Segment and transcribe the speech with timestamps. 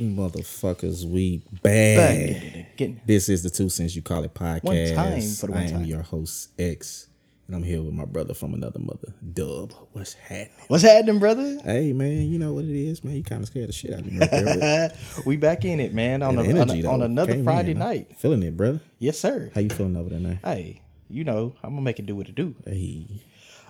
[0.00, 2.20] Motherfuckers, we Back bad.
[2.30, 3.00] at it again.
[3.04, 4.64] This is the Two Cents You Call It podcast.
[4.64, 5.84] One time for the one I am time.
[5.84, 7.08] your host, X,
[7.46, 9.72] and I'm here with my brother from another mother, Dub.
[9.92, 10.50] What's happening?
[10.68, 11.58] What's happening, brother?
[11.64, 13.14] Hey, man, you know what it is, man.
[13.16, 14.92] You kind of scared the shit out of me right there.
[15.26, 16.22] we back in it, man.
[16.22, 17.78] On, a, on, a- on another came Friday in.
[17.78, 18.16] night.
[18.18, 18.80] Feeling it, brother.
[18.98, 19.50] Yes, sir.
[19.54, 20.38] How you feeling over there now?
[20.42, 20.80] Hey,
[21.10, 22.54] you know, I'm gonna make it do what it do.
[22.64, 23.06] Hey,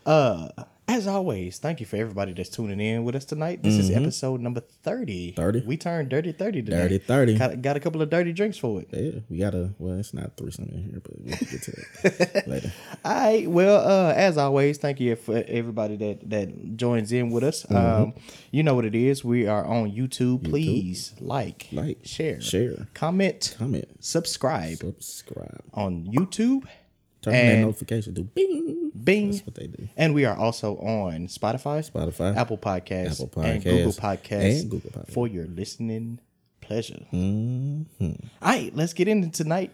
[0.07, 0.49] Uh,
[0.91, 3.63] as always, thank you for everybody that's tuning in with us tonight.
[3.63, 5.33] This is episode number 30.
[5.37, 5.61] 30.
[5.65, 6.77] We turned dirty 30 today.
[6.77, 7.39] Dirty 30.
[7.39, 8.89] Got, got a couple of dirty drinks for it.
[8.91, 9.71] yeah, we gotta.
[9.79, 11.71] Well, it's not threesome in here, but we'll get to
[12.03, 12.73] that later.
[13.05, 13.49] All right.
[13.49, 17.71] Well, uh, as always, thank you for everybody that that joins in with us.
[17.71, 18.15] Um,
[18.51, 19.25] you know what it is.
[19.25, 20.43] We are on YouTube.
[20.45, 22.89] Please like, Like, share, share.
[22.95, 26.67] comment, Comment, subscribe subscribe, on YouTube.
[27.23, 28.80] turn that notification to bing.
[29.05, 29.31] Bing.
[29.33, 29.89] That's what they do.
[29.97, 34.71] And we are also on Spotify, Spotify, Apple Podcasts, Apple and Google Podcasts, Podcasts, and
[34.71, 35.13] Google Podcasts.
[35.13, 36.21] for your listening
[36.61, 37.05] pleasure.
[37.11, 39.73] hmm All right, let's get into tonight.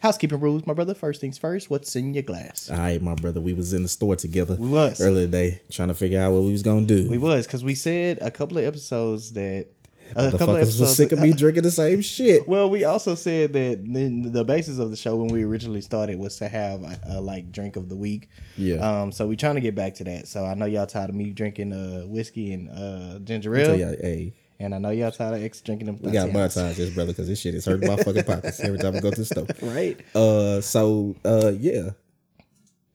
[0.00, 0.92] Housekeeping rules, my brother.
[0.94, 1.70] First things first.
[1.70, 2.68] What's in your glass?
[2.70, 3.40] All right, my brother.
[3.40, 4.54] We was in the store together.
[4.56, 5.00] We was.
[5.00, 7.08] earlier today trying to figure out what we was gonna do.
[7.08, 9.68] We was because we said a couple of episodes that
[10.16, 12.48] a the couple fuckers was sick of me drinking the same shit.
[12.48, 16.36] well, we also said that the, basis of the show when we originally started was
[16.36, 18.28] to have a, a like drink of the week.
[18.56, 18.76] Yeah.
[18.76, 19.12] Um.
[19.12, 20.28] So we trying to get back to that.
[20.28, 23.96] So I know y'all tired of me drinking uh whiskey and uh ginger ale, y'all,
[24.00, 25.98] hey, and I know y'all tired of X drinking them.
[26.00, 28.96] we got monetize this brother because this shit is hurting my fucking pockets every time
[28.96, 29.46] I go to the store.
[29.62, 30.00] Right.
[30.14, 31.90] Uh, so uh, yeah.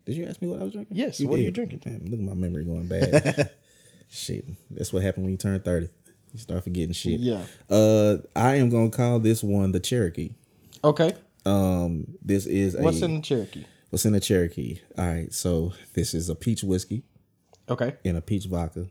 [0.05, 0.97] Did you ask me what I was drinking?
[0.97, 1.81] Yes, what are you drinking?
[1.83, 3.51] Damn, look at my memory going bad.
[4.09, 5.89] shit, that's what happened when you turn thirty.
[6.33, 7.19] You start forgetting shit.
[7.19, 7.43] Yeah.
[7.69, 10.31] Uh, I am gonna call this one the Cherokee.
[10.83, 11.13] Okay.
[11.45, 13.65] Um, this is a What's in the Cherokee?
[13.89, 14.79] what's in the Cherokee.
[14.97, 17.03] All right, so this is a peach whiskey.
[17.69, 17.93] Okay.
[18.03, 18.87] and a peach vodka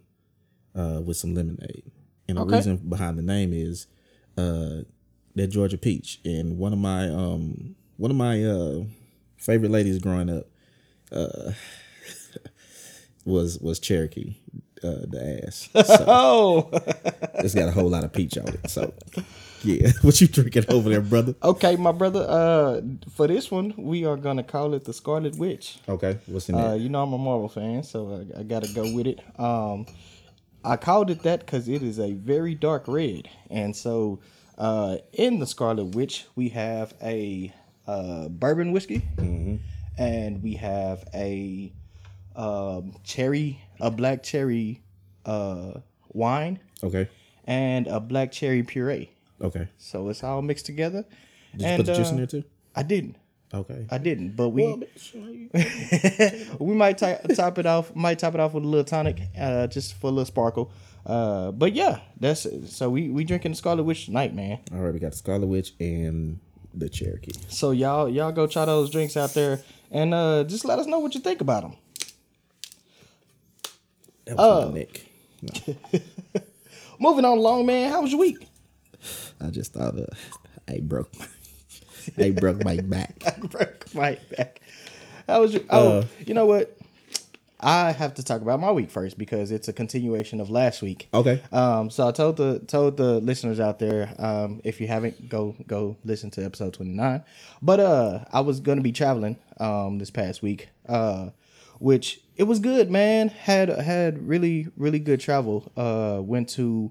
[0.77, 1.83] uh, with some lemonade.
[2.29, 2.57] And the Okay.
[2.57, 3.87] reason behind the name is
[4.37, 4.83] uh,
[5.35, 6.21] that Georgia peach.
[6.25, 8.85] And one of my um, one of my uh,
[9.37, 10.47] favorite ladies growing up
[11.11, 11.53] uh,
[13.25, 14.37] was was Cherokee,
[14.85, 15.69] uh, the ass.
[15.87, 16.71] So Oh.
[17.45, 18.69] it's got a whole lot of peach on it.
[18.71, 18.93] So
[19.65, 21.35] yeah, what you drinking over there, brother?
[21.43, 22.25] okay, my brother.
[22.29, 22.81] Uh,
[23.15, 25.79] for this one, we are gonna call it the Scarlet Witch.
[25.89, 28.93] Okay, what's in Uh, you know I'm a Marvel fan, so I, I gotta go
[28.95, 29.21] with it.
[29.39, 29.87] Um,
[30.65, 34.21] I called it that because it is a very dark red, and so
[34.59, 37.53] uh, in the Scarlet Witch we have a
[37.87, 39.03] uh, bourbon whiskey,
[39.99, 41.73] and we have a
[42.39, 44.81] um, cherry, a black cherry
[45.27, 45.75] uh,
[46.13, 47.09] wine, Okay,
[47.47, 49.11] and a black cherry puree.
[49.43, 49.69] okay.
[49.77, 51.05] So it's all mixed together.
[51.57, 52.45] Did you put the juice in uh, there too?
[52.77, 53.17] I didn't.
[53.53, 53.87] Okay.
[53.91, 54.81] I didn't, but we Well,
[56.61, 57.95] we might top, top it off.
[57.97, 60.71] Might top it off with a little tonic, uh, just for a little sparkle.
[61.07, 64.59] Uh, but yeah, that's so we we drinking the Scarlet Witch tonight, man.
[64.73, 66.39] All right, we got the Scarlet Witch and
[66.75, 67.33] the Cherokee.
[67.49, 69.61] So y'all y'all go try those drinks out there,
[69.91, 71.77] and uh, just let us know what you think about them.
[74.29, 74.67] That Oh.
[74.67, 75.01] was my neck.
[75.43, 76.01] No.
[77.01, 77.91] Moving on along, man.
[77.91, 78.47] How was your week?
[79.41, 80.07] I just thought uh,
[80.69, 81.11] I broke,
[82.19, 83.23] I broke my back.
[83.27, 84.61] I broke my back.
[85.29, 85.63] How was your?
[85.71, 86.75] Oh, Uh, you know what?
[87.61, 91.09] I have to talk about my week first because it's a continuation of last week.
[91.13, 91.41] Okay.
[91.53, 95.55] Um, so I told the told the listeners out there, um, if you haven't, go
[95.67, 97.23] go listen to episode twenty nine.
[97.63, 101.31] But uh, I was gonna be traveling um this past week, uh,
[101.79, 103.29] which it was good, man.
[103.29, 105.71] Had had really really good travel.
[105.77, 106.91] Uh, went to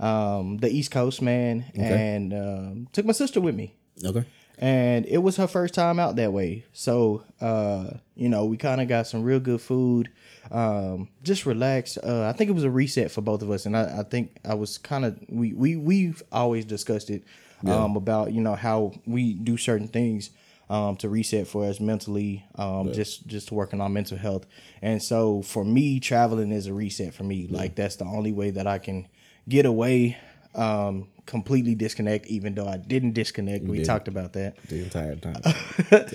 [0.00, 3.74] um the East Coast, man, and um, took my sister with me
[4.04, 4.24] Okay.
[4.58, 6.64] and it was her first time out that way.
[6.72, 10.10] So, uh, you know, we kind of got some real good food.
[10.50, 11.98] Um, just relaxed.
[12.02, 14.36] Uh, I think it was a reset for both of us, and I, I think
[14.44, 17.22] I was kind of we we we've always discussed it
[17.66, 20.30] um, about you know how we do certain things
[20.70, 24.46] um, to reset for us mentally, um, just just working on mental health.
[24.82, 27.46] And so, for me, traveling is a reset for me.
[27.48, 29.08] Like that's the only way that I can
[29.48, 30.16] get away.
[30.54, 33.86] Um, completely disconnect even though I didn't disconnect we didn't.
[33.88, 35.40] talked about that The entire time.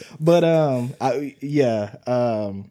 [0.20, 2.70] but um I yeah um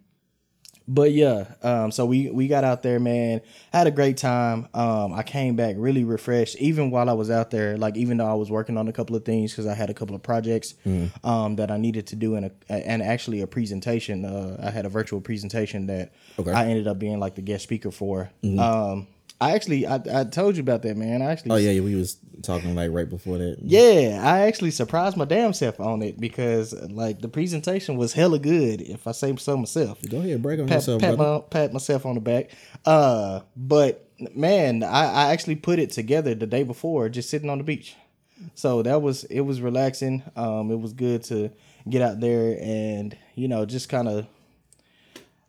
[0.90, 3.42] but yeah um so we we got out there man
[3.72, 4.66] had a great time.
[4.72, 8.26] Um I came back really refreshed even while I was out there like even though
[8.26, 10.74] I was working on a couple of things because I had a couple of projects
[11.22, 14.86] um that I needed to do in a and actually a presentation uh I had
[14.86, 16.52] a virtual presentation that Okay.
[16.52, 18.30] I ended up being like the guest speaker for.
[18.42, 19.06] Um
[19.40, 21.22] I actually I, I told you about that, man.
[21.22, 23.58] I actually Oh yeah, we was talking like right before that.
[23.60, 28.38] Yeah, I actually surprised my damn self on it because like the presentation was hella
[28.38, 28.80] good.
[28.80, 32.04] If I say so myself, Go ahead, break on pat, yourself, pat, my, pat myself
[32.04, 32.50] on the back.
[32.84, 37.58] Uh, but man, I, I actually put it together the day before, just sitting on
[37.58, 37.94] the beach.
[38.54, 40.22] So that was it was relaxing.
[40.34, 41.52] Um, it was good to
[41.88, 44.26] get out there and you know just kind of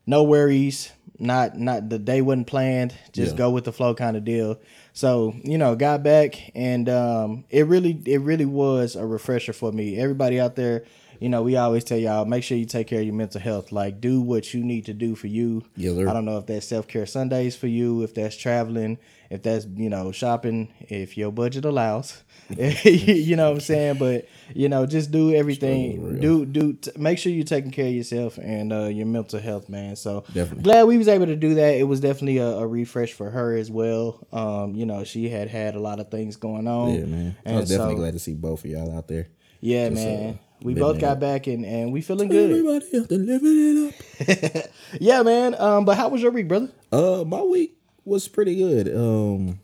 [0.06, 0.92] no worries.
[1.20, 2.94] Not not the day wasn't planned.
[3.12, 3.38] Just Yeah.
[3.38, 4.58] go with the flow kind of deal.
[4.94, 9.72] So you know, got back and um, it really it really was a refresher for
[9.72, 9.98] me.
[9.98, 10.86] Everybody out there,
[11.20, 13.72] you know, we always tell y'all make sure you take care of your mental health.
[13.72, 15.64] Like do what you need to do for you.
[15.78, 16.08] Sir.
[16.08, 18.98] I don't know if that's self care Sundays for you, if that's traveling,
[19.30, 22.24] if that's you know shopping, if your budget allows.
[22.58, 23.98] you know what I'm saying?
[24.00, 26.20] But you know, just do everything.
[26.20, 29.70] Do do t- make sure you're taking care of yourself and uh, your mental health,
[29.70, 29.96] man.
[29.96, 30.64] So Definitely.
[30.64, 31.76] glad we was able to do that.
[31.76, 34.26] It was definitely a, a refresh for her as well.
[34.32, 36.94] Um, you know, she had had a lot of things going on.
[36.96, 37.38] Yeah, man.
[37.46, 39.28] I was definitely so- glad to see both of y'all out there.
[39.62, 40.40] Yeah, Just, uh, man.
[40.62, 41.20] We living both got up.
[41.20, 42.52] back and and we feeling good.
[42.52, 44.66] Everybody there living it up.
[45.00, 45.56] yeah, man.
[45.60, 46.70] Um, but how was your week, brother?
[46.92, 48.94] Uh, my week was pretty good.
[48.94, 49.60] Um,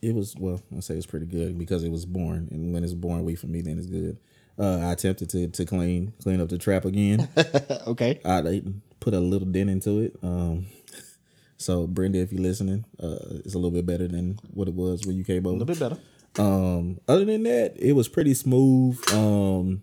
[0.00, 2.94] it was well, I say it's pretty good because it was born, and when it's
[2.94, 4.18] born week for me, then it's good.
[4.58, 7.28] Uh, I attempted to to clean clean up the trap again.
[7.86, 8.20] okay.
[8.24, 8.62] I
[9.00, 10.16] put a little dent into it.
[10.22, 10.66] Um,
[11.58, 15.06] so Brenda, if you're listening, uh, it's a little bit better than what it was
[15.06, 15.56] when you came over.
[15.56, 15.98] A little bit better.
[16.38, 18.98] Um, other than that, it was pretty smooth.
[19.12, 19.82] Um,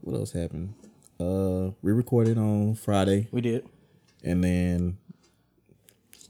[0.00, 0.74] what else happened?
[1.18, 3.66] Uh, we recorded on Friday, We did.
[4.24, 4.96] and then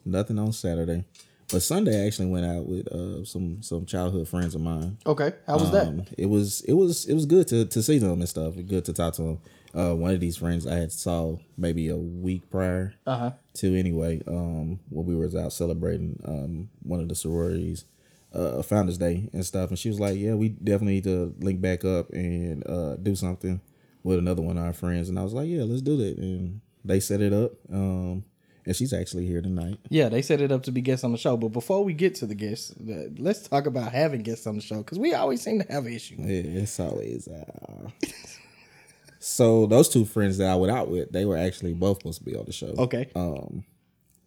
[0.05, 1.05] nothing on Saturday.
[1.53, 4.99] But Sunday I actually went out with uh some some childhood friends of mine.
[5.05, 5.33] Okay.
[5.49, 5.89] How was that?
[5.89, 8.55] Um, It was it was it was good to to see them and stuff.
[8.55, 9.39] Good to talk to them.
[9.75, 13.31] Uh, one of these friends I had saw maybe a week prior Uh huh.
[13.55, 14.23] to anyway.
[14.29, 17.85] Um, when we was out celebrating um one of the sororities,
[18.33, 21.61] uh, Founders Day and stuff, and she was like, "Yeah, we definitely need to link
[21.61, 23.61] back up and uh do something
[24.03, 26.61] with another one of our friends." And I was like, "Yeah, let's do that." And
[26.85, 27.53] they set it up.
[27.73, 28.25] Um,
[28.67, 29.79] and she's actually here tonight.
[29.89, 31.37] Yeah, they set it up to be guests on the show.
[31.37, 34.61] But before we get to the guests, uh, let's talk about having guests on the
[34.61, 36.17] show because we always seem to have an issue.
[36.19, 37.27] Yeah, it's always.
[37.27, 37.89] Uh...
[39.19, 42.25] so those two friends that I went out with, they were actually both supposed to
[42.25, 42.75] be on the show.
[42.79, 43.09] Okay.
[43.17, 43.65] Um,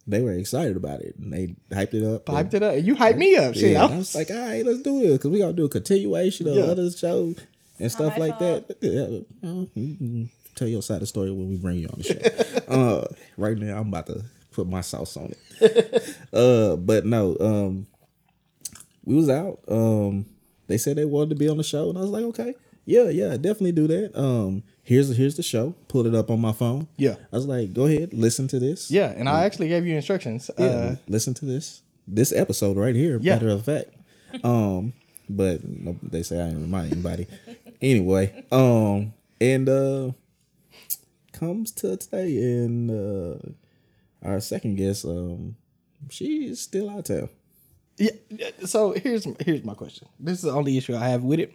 [0.06, 2.28] they were excited about it and they hyped it up.
[2.28, 2.76] and- Hyped it up.
[2.84, 3.54] You hyped me up.
[3.56, 3.72] Shit.
[3.74, 5.70] Yeah, I I was like, all right, let's do it because we gonna do a
[5.70, 6.64] continuation of Yeah.
[6.64, 7.38] other shows
[7.80, 8.68] and stuff like fault.
[8.68, 8.78] that.
[8.82, 11.88] Yeah, you know, you can tell your side of the story when we bring you
[11.88, 12.64] on the show.
[12.74, 13.08] uh,
[13.38, 16.16] right now, I'm about to put my sauce on it.
[16.34, 17.88] uh, but no, um,
[19.06, 19.60] we was out.
[19.68, 20.26] Um,
[20.68, 23.09] they said they wanted to be on the show, and I was like, okay, yeah,
[23.09, 24.18] yeah, definitely do that.
[24.19, 25.75] Um, here's here's the show.
[25.88, 26.88] Pulled it up on my phone.
[26.97, 27.15] Yeah.
[27.31, 28.89] I was like, go ahead, listen to this.
[28.91, 30.50] yeah, and I actually gave you instructions.
[30.57, 33.18] Yeah, Uh, listen to this this episode right here.
[33.21, 33.35] Yeah.
[33.35, 33.89] Matter of fact,
[34.44, 34.94] um,
[35.30, 35.62] but
[36.12, 37.27] they say I didn't remind anybody.
[37.81, 40.12] anyway, um, and uh,
[41.31, 45.56] comes to today, and uh, our second guest, um,
[46.09, 47.30] she's still out there.
[47.97, 48.12] yeah.
[48.30, 50.07] yeah, So here's here's my question.
[50.19, 51.53] This is the only issue I have with it.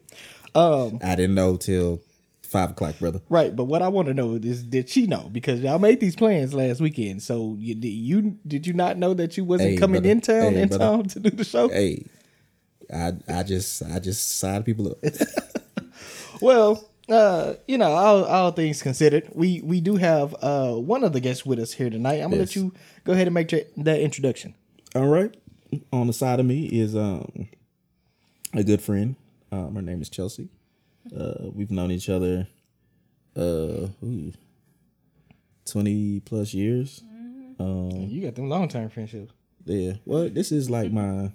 [0.55, 2.00] Um, I didn't know till
[2.43, 3.21] five o'clock, brother.
[3.29, 5.29] right, but what I want to know is, did she know?
[5.31, 7.23] Because y'all made these plans last weekend.
[7.23, 10.11] So you did you did you not know that you wasn't Hey, coming brother.
[10.12, 10.85] in town Hey, in brother.
[10.85, 11.69] time to do the show?
[11.69, 12.06] Hey,
[12.93, 14.99] I I just I just signed people up.
[16.41, 21.12] Well, uh, you know, all, all things considered, we we do have uh one of
[21.12, 22.17] the guests with us here tonight.
[22.21, 22.73] I'm gonna let you
[23.05, 24.55] go ahead and make your, that introduction.
[24.95, 25.35] All right.
[25.93, 27.49] On the side of me is um
[28.55, 29.17] a good friend.
[29.50, 30.49] Um, her name is Chelsea.
[31.17, 32.47] Uh, we've known each other
[33.37, 34.33] uh ooh,
[35.64, 37.02] twenty plus years.
[37.61, 39.33] Um, You got them long term friendships.
[39.64, 39.95] yeah.
[40.05, 41.33] Well, this is like my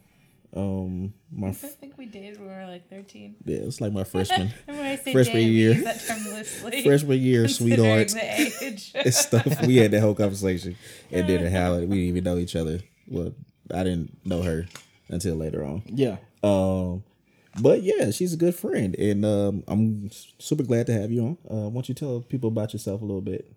[0.56, 3.36] um my I f- think we did when we were like 13.
[3.46, 5.74] yeah, it's like my freshman when I say Freshman day, year.
[5.74, 6.84] use that term loosely.
[6.84, 9.66] freshman year considering sweethearts the and stuff.
[9.66, 10.76] We had that whole conversation
[11.12, 11.88] and didn't have it.
[11.90, 12.80] We didn't even know each other.
[13.08, 13.34] Well,
[13.74, 14.66] I didn't know her
[15.10, 15.82] until later on.
[15.88, 16.18] Yeah.
[16.44, 17.04] Um,
[17.62, 21.38] but yeah, she's a good friend, and um, I'm super glad to have you on.
[21.50, 23.52] Uh, why don't you tell people about yourself a little bit?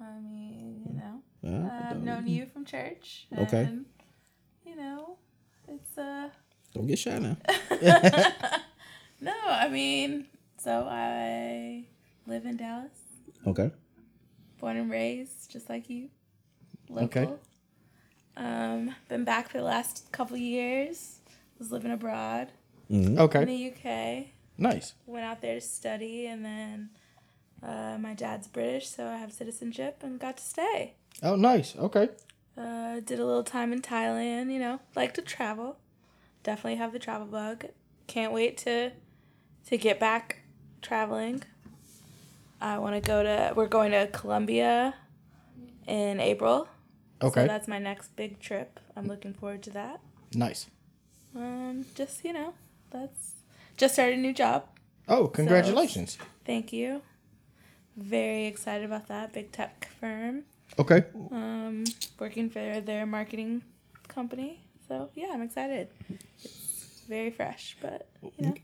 [0.00, 1.22] I mean, you know,
[1.66, 3.26] Uh, I've known you from church.
[3.36, 3.68] Okay.
[4.66, 5.16] You know,
[5.68, 6.28] it's uh
[6.74, 7.36] don't get shy now.
[9.20, 10.26] no, I mean,
[10.58, 11.86] so I
[12.26, 12.90] live in Dallas,
[13.46, 13.70] Okay.
[14.60, 16.10] born and raised, just like you.
[16.88, 17.04] Local.
[17.22, 17.32] Okay.
[18.36, 21.19] Um, been back for the last couple years.
[21.60, 22.48] Was living abroad
[22.90, 23.36] Mm-hmm.
[23.36, 24.26] in the UK.
[24.58, 24.94] Nice.
[25.06, 26.90] went out there to study and then
[27.62, 31.76] uh, my dad's british so i have citizenship and got to stay Oh, nice.
[31.76, 32.08] Okay.
[32.56, 34.50] Uh, did a little time in Thailand.
[34.52, 35.76] You know, like to travel.
[36.44, 37.66] Definitely have the travel bug.
[38.06, 38.92] Can't wait to
[39.66, 40.38] to get back
[40.80, 41.42] traveling.
[42.60, 43.52] I want to go to.
[43.54, 44.94] We're going to Colombia
[45.86, 46.68] in April.
[47.20, 47.42] Okay.
[47.42, 48.80] So that's my next big trip.
[48.96, 50.00] I'm looking forward to that.
[50.34, 50.68] Nice.
[51.34, 52.54] Um, just you know,
[52.90, 53.34] that's
[53.76, 54.64] just started a new job.
[55.08, 56.18] Oh, congratulations.
[56.44, 57.02] Thank you.
[57.96, 60.44] Very excited about that big tech firm.
[60.78, 61.04] Okay.
[61.32, 61.84] Um,
[62.18, 63.62] working for their marketing
[64.08, 64.62] company.
[64.88, 65.88] So yeah, I'm excited.
[66.42, 68.54] It's very fresh, but you know,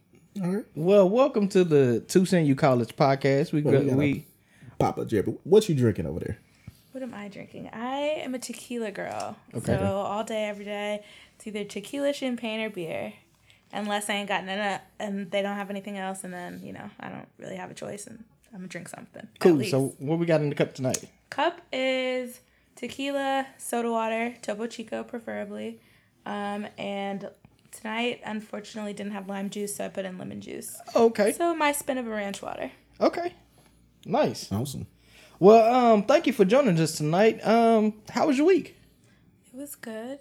[0.43, 0.65] All right.
[0.75, 3.53] Well, welcome to the Two Cent You College podcast.
[3.53, 4.27] We Well, we we
[4.79, 6.39] Papa Jerry, what you drinking over there?
[6.97, 7.69] what am I drinking?
[7.75, 9.37] I am a tequila girl.
[9.55, 9.77] Okay.
[9.77, 11.05] So all day, every day,
[11.47, 13.13] it's either tequila, champagne, or beer.
[13.73, 16.73] Unless I ain't got none of, and they don't have anything else, and then you
[16.73, 19.27] know I don't really have a choice, and I'm gonna drink something.
[19.41, 19.63] cool.
[19.65, 21.05] So what we got in the cup tonight?
[21.31, 22.41] Cup is
[22.77, 25.81] tequila, soda water, Topo Chico preferably.
[26.25, 27.29] Um, and
[27.73, 30.77] tonight, unfortunately, didn't have lime juice, so I put in lemon juice.
[30.95, 31.33] Okay.
[31.33, 32.71] So my spin of a ranch water.
[33.01, 33.35] Okay.
[34.05, 34.51] Nice.
[34.53, 34.87] Awesome.
[35.41, 37.45] Well, um, thank you for joining us tonight.
[37.47, 38.77] Um, how was your week?
[39.53, 40.21] It was good.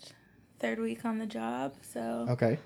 [0.59, 2.57] Third week on the job, so Okay.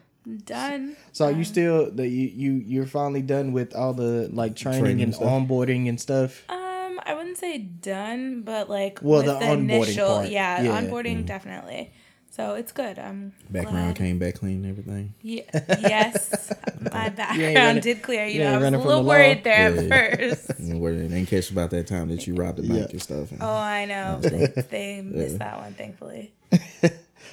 [0.45, 0.95] done.
[1.11, 4.81] So are you still the you you you're finally done with all the like training,
[4.83, 5.27] Training and stuff.
[5.27, 6.43] onboarding and stuff?
[6.49, 10.29] Um, I wouldn't say done, but like Well, with the onboarding part.
[10.29, 10.81] yeah, Yeah.
[10.81, 11.91] onboarding definitely.
[12.31, 12.99] So it's good.
[12.99, 14.05] I'm Background glad.
[14.05, 15.13] came back clean and everything.
[15.23, 15.41] Yeah,
[15.81, 18.25] yes, my background running- did clear.
[18.27, 19.13] You you know, I was a running from little the law?
[19.15, 19.81] worried there Yeah.
[19.81, 19.89] at
[20.37, 20.49] first.
[20.59, 22.85] And where they didn't catch about that time that you robbed the bank Yeah.
[22.91, 23.31] and stuff.
[23.31, 24.19] And Oh, I know.
[24.21, 26.31] They, they missed that one, thankfully.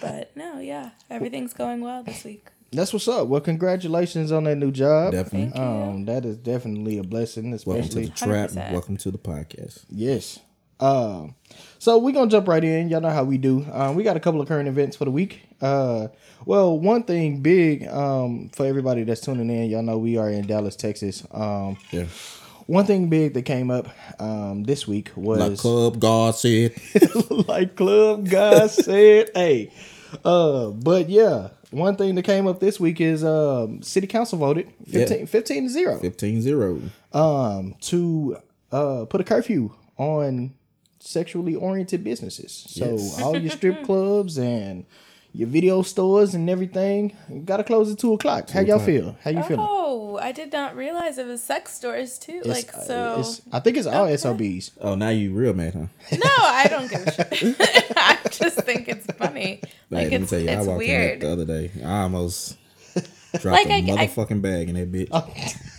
[0.01, 2.47] But no, yeah, everything's going well this week.
[2.73, 3.29] That's what's up.
[3.29, 5.13] Well, congratulations on that new job.
[5.13, 5.51] Definitely.
[5.51, 5.63] Thank you.
[5.63, 8.51] Um, that is definitely a blessing, especially Welcome to the trap.
[8.51, 8.73] 100%.
[8.73, 9.85] Welcome to the podcast.
[9.89, 10.41] yes.
[10.79, 11.35] Um,
[11.79, 12.91] so we're gonna jump right in.
[12.91, 13.65] Y'all know how we do.
[13.73, 15.41] Um, we got a couple of current events for the week.
[15.59, 16.09] Uh,
[16.45, 20.47] well, one thing big um for everybody that's tuning in, y'all know we are in
[20.47, 21.27] Dallas, Texas.
[21.33, 22.05] Um, Yeah.
[22.67, 23.89] One thing big that came up
[24.21, 26.75] um this week was Like Club God said.
[27.49, 29.71] like club guys said hey
[30.25, 34.71] uh but yeah one thing that came up this week is um city council voted
[34.91, 35.25] 15, Yeah.
[35.27, 36.81] 15 to 0 15 0.
[37.13, 38.37] um to
[38.73, 40.55] uh put a curfew on
[41.01, 43.21] sexually oriented businesses so Yes.
[43.23, 44.85] all your strip clubs and
[45.37, 47.15] your video stores and everything
[47.45, 48.87] gotta close at two o'clock how y'all o'clock.
[48.87, 52.41] feel how you feeling Oh, I did not realize it was sex stores too.
[52.45, 53.17] It's- like so.
[53.21, 54.17] it's, i think it's all Okay.
[54.17, 55.87] sobs Oh, now you real mad, huh?
[56.13, 57.57] no, I don't give a shit.
[57.97, 59.61] I just think it's funny.
[59.91, 61.21] Like Hey, let me it's tell you, I walked in weird.
[61.21, 61.71] there the other day.
[61.85, 62.57] I almost
[63.41, 65.13] dropped Like, a I- I- motherfucking bag in that bitch.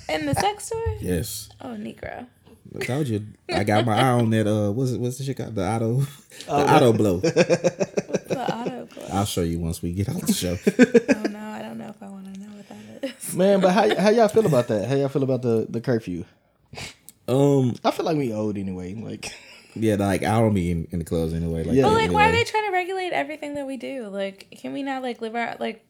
[0.10, 0.96] In the sex store?
[1.02, 1.50] yes.
[1.62, 2.28] Oh, Negro.
[2.80, 3.26] I told you.
[3.52, 4.46] I got my eye on that.
[4.46, 5.00] Uh, what's it?
[5.00, 5.56] What's the shit called?
[5.56, 6.08] The auto, the
[6.50, 7.22] Oh, auto blow.
[9.18, 9.26] The auto club.
[9.26, 10.58] I'll show you once we get off the show.
[10.68, 13.34] oh no, I don't know if I want to know what that is.
[13.36, 16.26] man but how, how y'all feel about that how y'all feel about the the curfew
[17.28, 18.94] Um, I feel like we old anyway.
[18.94, 19.34] Like,
[19.76, 21.64] yeah, like I don't be in, in the clubs anyway.
[21.64, 21.84] Like, Yeah.
[21.84, 24.08] But that like, why are they trying to regulate everything that we do?
[24.08, 25.84] Like, can we not like live our like?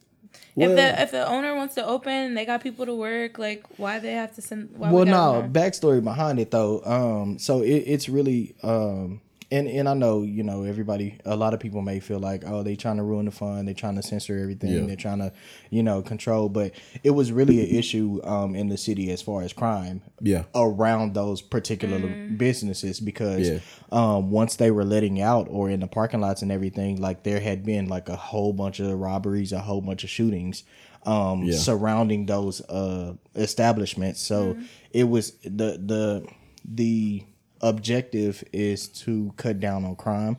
[0.56, 3.38] Well- if the if the owner wants to open, and they got people to work.
[3.38, 4.72] Like, why they have to send?
[4.76, 5.48] Why well, we no, know?
[5.48, 6.82] backstory behind it though.
[6.84, 11.18] Um, so it, it's really um, and and I know you know everybody.
[11.26, 13.66] A lot of people may feel like, oh, they trying to ruin the fun.
[13.66, 14.72] They trying to censor everything.
[14.72, 14.86] Yeah.
[14.86, 15.32] They're trying to,
[15.70, 16.50] you know, control.
[16.50, 16.74] But
[17.04, 20.02] it was really an issue um in the city as far as crime.
[20.20, 20.44] Yeah.
[20.56, 22.00] around those particular
[22.38, 23.60] businesses because Yeah.
[23.92, 27.40] um, once they were letting out or in the parking lots and everything, like there
[27.40, 30.64] had been like a whole bunch of robberies, a whole bunch of shootings
[31.06, 31.56] um, Yeah.
[31.56, 34.20] surrounding those uh, establishments.
[34.22, 34.58] So
[34.92, 36.26] it was the the
[36.66, 37.24] the
[37.62, 40.38] objective is to cut down on crime.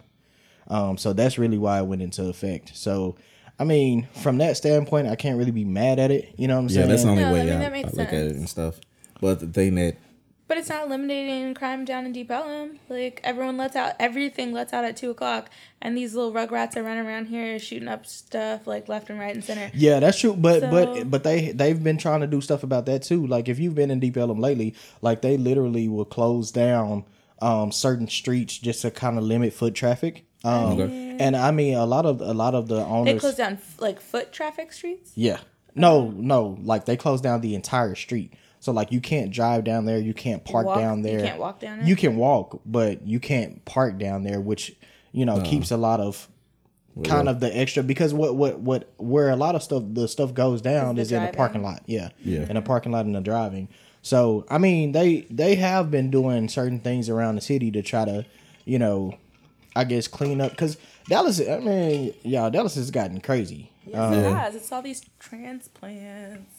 [0.68, 2.76] Um, so that's really why it went into effect.
[2.76, 3.16] So.
[3.60, 6.32] I mean, from that standpoint, I can't really be mad at it.
[6.37, 6.80] You know what I'm Yeah, saying?
[6.87, 8.48] Yeah, that's the only No, I way mean, I, I makes look at it and
[8.48, 8.78] stuff.
[9.20, 9.96] But the thing that
[10.48, 12.78] But it's not eliminating crime down in Deep Ellum.
[12.88, 15.50] Like everyone lets out everything lets out at two o'clock,
[15.82, 19.34] and these little rugrats are running around here shooting up stuff like left and right
[19.34, 19.70] and center.
[19.74, 20.32] Yeah, that's true.
[20.34, 23.26] But So- but but they they've been trying to do stuff about that too.
[23.26, 27.04] Like if you've been in Deep Ellum lately, like they literally will close down
[27.42, 30.24] um certain streets just to kind of limit foot traffic.
[30.44, 31.16] Um Okay.
[31.20, 33.58] and I mean a lot of a lot of the owners They owners close down
[33.80, 35.12] like foot traffic streets.
[35.14, 35.40] Yeah.
[35.74, 38.32] No, no, like they close down the entire street.
[38.60, 41.18] So like you can't drive down there, you can't park Walk- down there.
[41.20, 41.86] You can't walk down it.
[41.86, 44.74] You can walk, but you can't park down there, which
[45.12, 46.28] you know keeps a lot of
[47.04, 50.34] kind of the extra because what what what where a lot of stuff the stuff
[50.34, 51.82] goes down the is in the parking lot.
[51.86, 52.40] Yeah, Yeah.
[52.48, 53.68] in the parking lot and the driving.
[54.02, 58.04] So I mean they they have been doing certain things around the city to try
[58.04, 58.24] to
[58.64, 59.14] you know
[59.76, 60.76] I guess clean up because
[61.08, 61.40] Dallas.
[61.40, 63.70] I mean, y'all, Dallas has gotten crazy.
[63.86, 64.54] Yes, Uh, it has.
[64.56, 66.57] It's all these transplants.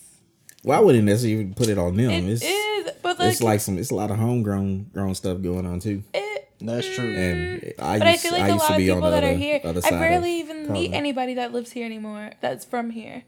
[0.64, 2.12] Well, I wouldn't necessarily even put it on them.
[2.12, 5.42] It it's is, but like, it's like some it's a lot of homegrown grown stuff
[5.42, 6.04] going on too.
[6.14, 7.16] it, that's true.
[7.16, 9.36] Mm, and I But I feel like I a lot of people that other, are
[9.36, 12.32] here, I barely of even meet anybody that lives here anymore.
[12.42, 13.24] That's from here.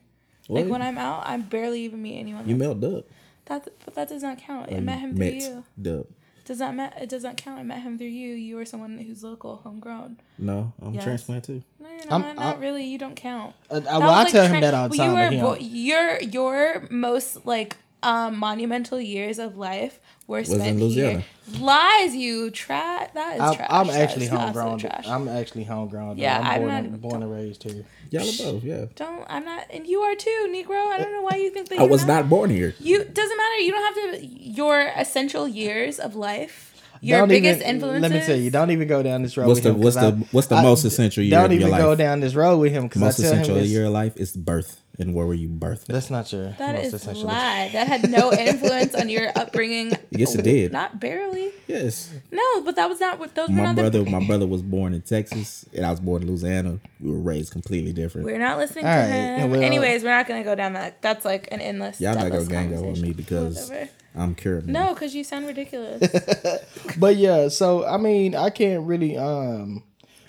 [0.49, 2.47] Like when I'm out, I barely even meet anyone.
[2.47, 3.05] You met Dub.
[3.45, 4.71] That but that does not count.
[4.71, 5.63] I met you him through met you.
[5.81, 6.07] Dub.
[6.45, 7.59] Does not met it does not count.
[7.59, 8.33] I met him through you.
[8.33, 10.17] You were someone who's local, homegrown.
[10.39, 11.03] No, I'm Yes.
[11.03, 11.61] transplant too.
[11.79, 12.11] No, you're not.
[12.25, 12.83] I'm- not I'm- really.
[12.85, 13.53] You don't count.
[13.69, 15.13] Uh, That well, I was, tell like, him that all the time.
[15.13, 15.61] but You were, don't.
[15.61, 21.23] your your most like um monumental years of life were spent in here.
[21.51, 21.65] Louisiana.
[21.65, 23.09] Lies, you trash.
[23.13, 23.67] That is I'm, trash.
[23.69, 24.81] I'm actually homegrown.
[25.05, 26.17] I'm actually homegrown.
[26.17, 27.85] Yeah, I'm, I'm born, not and, born and raised here.
[28.09, 28.85] Y'all are both, yeah.
[28.95, 29.25] don't.
[29.29, 29.65] I'm not.
[29.69, 30.87] And you are too, Negro.
[30.91, 31.79] I don't know why you think that.
[31.79, 32.73] I you're was not born here.
[32.79, 33.59] You doesn't matter.
[33.59, 34.25] You don't have to.
[34.25, 36.67] Your essential years of life.
[37.03, 38.01] Your Don't biggest even, influences.
[38.03, 39.47] Let me tell you, don't even go down this road.
[39.47, 41.41] What's with the him, what's 'cause the I- what's the I- most essential year of
[41.41, 41.49] life?
[41.49, 43.69] Don't even go down this road with him because I most tell him essential this,
[43.69, 45.85] year of life is birth and where were you birthed?
[45.85, 47.25] That's not your That most is essential.
[47.25, 47.69] lie.
[47.73, 49.93] That had no influence on your upbringing.
[50.11, 50.71] Yes, it did.
[50.71, 51.51] Not barely.
[51.67, 52.13] Yes.
[52.31, 54.09] No, but that was not what those were My not brother, the.
[54.19, 56.79] my brother was born in Texas, and I was born in Louisiana.
[56.99, 58.25] We were raised completely different.
[58.27, 59.07] We're not listening All to right,
[59.39, 59.51] him.
[59.51, 61.01] well- Anyways, we're not gonna go down that.
[61.01, 61.99] That's like an endless.
[62.01, 63.07] Y'all not gonna deathless gang up on conversation.
[63.07, 63.89] me because Whatever.
[64.13, 64.67] I'm cured.
[64.67, 66.01] No, because you sound ridiculous.
[66.97, 69.83] But yeah, so I mean, I can't really, um,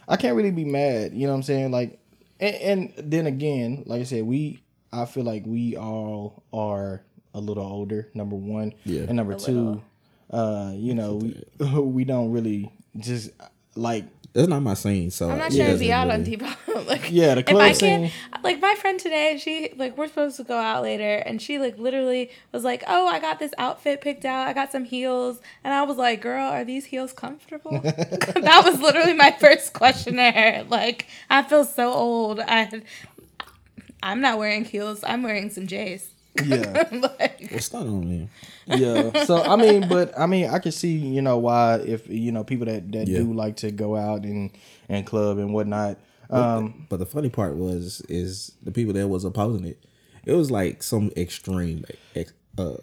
[0.07, 1.13] I can't really be mad.
[1.13, 1.71] You know what I'm saying?
[1.73, 1.99] Like,
[2.43, 7.03] and, and then again, like I said, we, I feel like we all are
[7.35, 8.11] a little older.
[8.15, 9.03] Number one, Yeah.
[9.09, 9.85] and number A two, little.
[10.31, 13.31] uh, you know, we we don't really just
[13.75, 15.11] like That's not my scene.
[15.11, 16.85] So I'm not it trying to doesn't be out on really- Depot.
[16.87, 18.11] like, Yeah, the if I club can, scene.
[18.43, 21.77] like my friend today, she like we're supposed to go out later, and she like
[21.79, 24.49] literally was like, "Oh, I got this outfit picked out.
[24.49, 28.81] I got some heels," and I was like, "Girl, are these heels comfortable?" that was
[28.81, 30.65] literally my first question to her.
[30.69, 32.41] Like, I feel so old.
[32.41, 32.71] I,
[34.03, 35.05] I'm not wearing heels.
[35.07, 36.09] I'm wearing some J's.
[36.45, 36.89] Yeah.
[36.93, 38.29] like, What's that on me?
[38.67, 39.25] yeah.
[39.25, 42.45] So I mean, but I mean, I can see you know why if you know
[42.45, 43.19] people that that Yeah.
[43.19, 44.51] do like to go out and
[44.89, 45.99] and club and whatnot.
[46.31, 49.85] Um, But the funny part was is the people that was opposing it.
[50.25, 52.75] It was like some extreme ex, uh,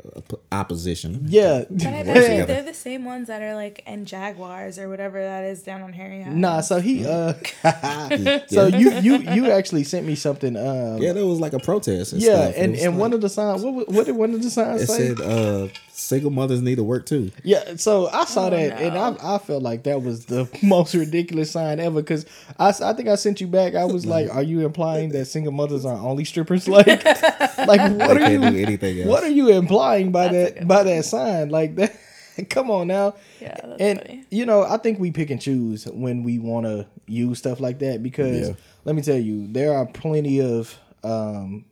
[0.51, 1.25] opposition.
[1.27, 1.63] yeah.
[1.69, 5.21] but I bet you they're the same ones that are like in Jaguars or whatever
[5.21, 6.35] that is down on Harry Hines.
[6.35, 7.33] Nah, so he uh
[8.47, 12.13] so you you you actually sent me something um Yeah, there was like a protest.
[12.13, 12.53] And yeah, stuff.
[12.57, 14.87] And and like- one of the signs what what did one of the signs it
[14.87, 15.07] say?
[15.15, 15.67] said uh,
[15.99, 17.31] single mothers need to work too.
[17.43, 18.97] yeah, so I saw Oh, that and.
[18.97, 22.25] I I felt like that was the most ridiculous sign ever because
[22.57, 23.75] I think I sent you back.
[23.75, 26.67] I was like, are you implying that single mothers are only strippers?
[26.79, 29.09] Like like what They are can't do you anything else.
[29.09, 31.95] what are you implying by That's that good by that sign like that?
[32.49, 33.15] Come on now.
[33.41, 34.23] Yeah, that's and funny.
[34.29, 37.79] you know, I think we pick and choose when we want to use stuff like
[37.79, 38.53] that because Yeah.
[38.85, 41.65] let me tell you, there are plenty of um,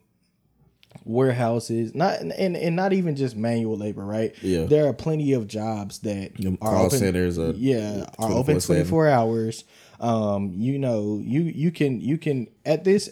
[1.08, 4.34] warehouses, not and, and not even just manual labor, right?
[4.42, 4.64] Yeah.
[4.64, 8.56] there are plenty of jobs that Them are call open, centers are yeah, are open
[8.58, 8.66] 24/7.
[8.66, 9.64] twenty four hours.
[10.00, 13.10] Um, you know, you you can you can at this.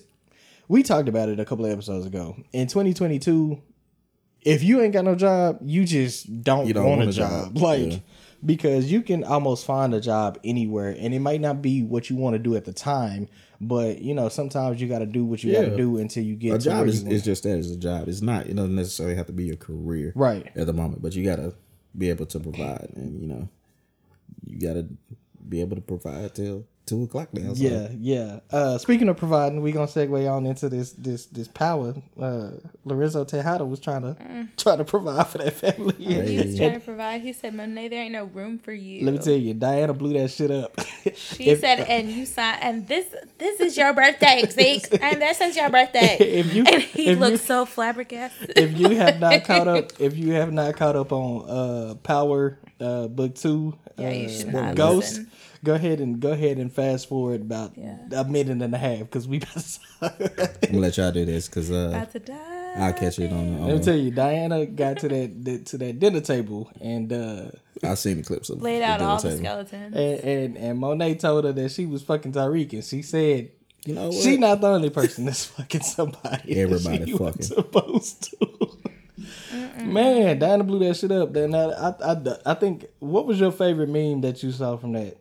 [0.68, 2.36] We talked about it a couple of episodes ago.
[2.52, 3.60] In 2022,
[4.42, 7.14] if you ain't got no job, you just don't, You don't want, want a a
[7.14, 7.54] job.
[7.54, 7.98] job, Like yeah.
[8.44, 12.16] because you can almost find a job anywhere and it might not be what you
[12.16, 13.28] want to do at the time,
[13.60, 16.36] but you know, sometimes you got to do what you got to do until you
[16.36, 17.56] get A to job is, is just that.
[17.58, 18.08] It's a job.
[18.08, 18.46] It's not.
[18.46, 20.50] It doesn't necessarily have to be your career, Right.
[20.56, 21.54] At the moment, but you gotta
[21.96, 23.48] be able to provide, and you know,
[24.44, 24.86] you gotta
[25.48, 27.52] be able to provide till two o'clock now.
[27.52, 27.62] So.
[27.64, 28.40] Yeah, yeah.
[28.50, 31.94] Uh, speaking of providing, we gonna segue on into this this this power.
[32.20, 32.52] Uh,
[32.84, 34.16] Lorenzo Tejada was trying to
[34.56, 35.94] try to provide for that family.
[35.98, 37.20] He was trying to provide.
[37.22, 40.12] He said, "Monet, there ain't no room for you." Let me tell you, Diana blew
[40.14, 40.78] that shit up.
[41.14, 43.06] She If- said, "And you signed, and this
[43.38, 47.08] this is your birthday, Zeke, and this is your birthday." If you- and he if
[47.08, 48.52] you- looked so flabbergasted.
[48.56, 52.58] if you have not caught up, if you have not caught up on uh Power
[52.80, 55.30] uh Book Two, Yeah, you uh, should not Ghost, listen.
[55.66, 57.96] Go ahead and go ahead and fast forward about Yeah.
[58.14, 59.40] a minute and a half because we.
[60.00, 62.74] I'm gonna let y'all do this because uh, About to die.
[62.78, 63.56] I'll catch it on.
[63.56, 63.62] The.
[63.66, 67.46] Let me tell you, Diana got to that, that to that dinner table and uh
[67.82, 69.38] I've seen the clips of Laid the out dinner all the table.
[69.42, 69.96] skeletons.
[69.96, 73.50] and, and and Monet told her that she was fucking Tariq and she said
[73.86, 74.22] You know what?
[74.22, 76.54] she not the only person that's fucking somebody.
[76.54, 77.22] that Everybody she fucking.
[77.38, 78.68] was supposed to.
[79.84, 81.32] Man, Diana blew that shit up.
[81.32, 84.92] Then I, I, I, I think what was your favorite meme that you saw from
[84.92, 85.16] that?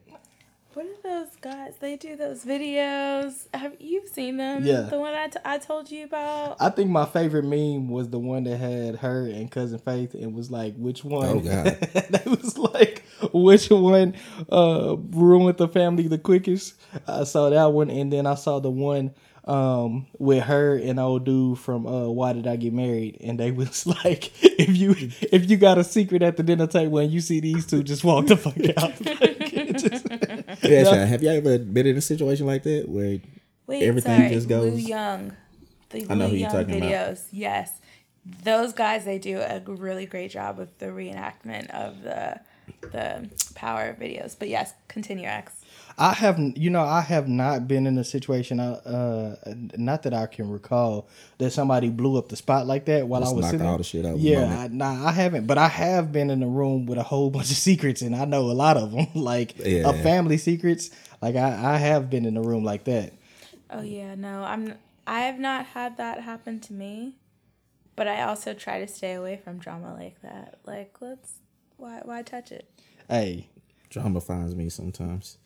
[1.06, 1.76] What are those guys?
[1.80, 3.48] They do those videos.
[3.54, 4.66] Have you seen them?
[4.66, 4.82] Yeah.
[4.82, 6.58] The one I, t- I told you about.
[6.60, 10.34] I think my favorite meme was the one that had her and cousin Faith and
[10.34, 11.28] was like, which one?
[11.28, 11.66] Oh, God.
[12.10, 14.16] that was like, which one
[14.52, 16.74] uh ruined the family the quickest?
[17.08, 19.14] I saw that one, and then I saw the one
[19.44, 23.18] um with her and old dude from uh Why Did I Get Married?
[23.22, 24.96] And they was like, if you
[25.32, 28.04] if you got a secret at the dinner table and you see these two, just
[28.04, 29.32] walk the fuck out.
[30.64, 33.20] Like, it Yeah, Sean, have you ever been in a situation like that where
[33.68, 34.30] Wait, Everything sorry.
[34.30, 35.34] just Lou goes- Young.
[35.90, 36.90] The I know Lou who you're Young talking about.
[36.92, 37.22] videos.
[37.32, 37.72] Yes.
[38.44, 42.40] Those guys, they do a really great job with the reenactment of the
[42.92, 44.36] the power videos.
[44.38, 45.54] But yes, continue, X.
[45.98, 50.14] I have, you know, I have not been in a situation, uh, uh, not that
[50.14, 53.42] I can recall, that somebody blew up the spot like that while Just I was
[53.44, 53.68] knocked sitting.
[53.68, 54.60] all the shit out Yeah.
[54.60, 57.50] I, nah, I haven't, but I have been in a room with a whole bunch
[57.50, 59.88] of secrets, and I know a lot of them, like Yeah.
[59.88, 60.90] uh, family secrets.
[61.22, 63.14] Like I, I have been in a room like that.
[63.70, 64.74] Oh yeah, no, I'm.
[65.08, 67.16] I have not had that happen to me,
[67.96, 70.60] but I also try to stay away from drama like that.
[70.66, 71.36] Like, let's
[71.78, 72.70] why why touch it?
[73.10, 73.48] Hey,
[73.96, 75.38] drama finds me sometimes?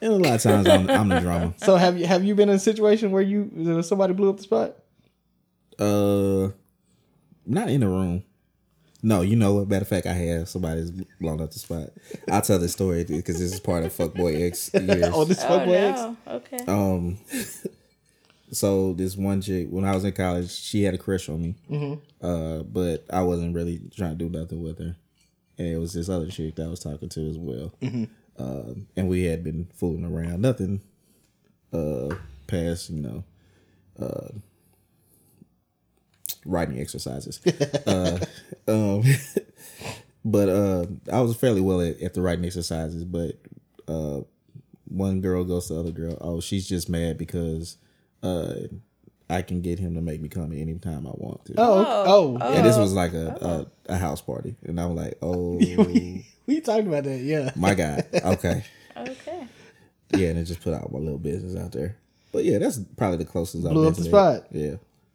[0.00, 1.54] And a lot of times I'm, I'm the drama.
[1.56, 4.42] so have you have you been in a situation where you somebody blew up the
[4.42, 4.76] spot?
[5.78, 6.50] Uh,
[7.46, 8.22] not in the room.
[9.02, 9.68] No, you know what?
[9.68, 10.90] Matter of fact, I have somebody's
[11.20, 11.90] blown up the spot.
[12.30, 15.08] I'll tell the story because this is part of fuckboy X years.
[15.12, 16.00] Oh, this Oh fuckboy ex?
[16.00, 16.58] no, okay.
[16.66, 17.18] Um,
[18.52, 21.54] so this one chick when I was in college, she had a crush on me.
[21.70, 22.26] Mm-hmm.
[22.26, 24.96] Uh, but I wasn't really trying to do nothing with her,
[25.58, 27.72] and it was this other chick that I was talking to as well.
[27.80, 28.04] Mm-hmm.
[28.36, 30.80] Um, and we had been fooling around, nothing,
[31.72, 32.14] uh,
[32.46, 33.24] past you know,
[33.98, 34.28] uh,
[36.44, 37.40] writing exercises.
[37.86, 38.18] uh,
[38.66, 39.02] um,
[40.24, 43.38] but uh, I was fairly well at, at the writing exercises, but
[43.86, 44.20] uh,
[44.86, 46.18] one girl goes to the other girl.
[46.20, 47.76] Oh, she's just mad because
[48.22, 48.54] uh,
[49.30, 51.54] I can get him to make me come anytime I want to.
[51.56, 52.96] Oh, Oh, oh, and this was oh.
[52.96, 55.56] like a, a a house party, and I'm like, oh
[56.46, 57.50] we talked about that, yeah.
[57.56, 58.64] my god, okay,
[58.96, 59.46] Okay.
[60.14, 61.96] yeah, and it just put out my little business out there.
[62.32, 64.36] But yeah, that's probably the closest I've Blew been up to the that.
[64.42, 64.46] spot.
[64.52, 64.74] Yeah,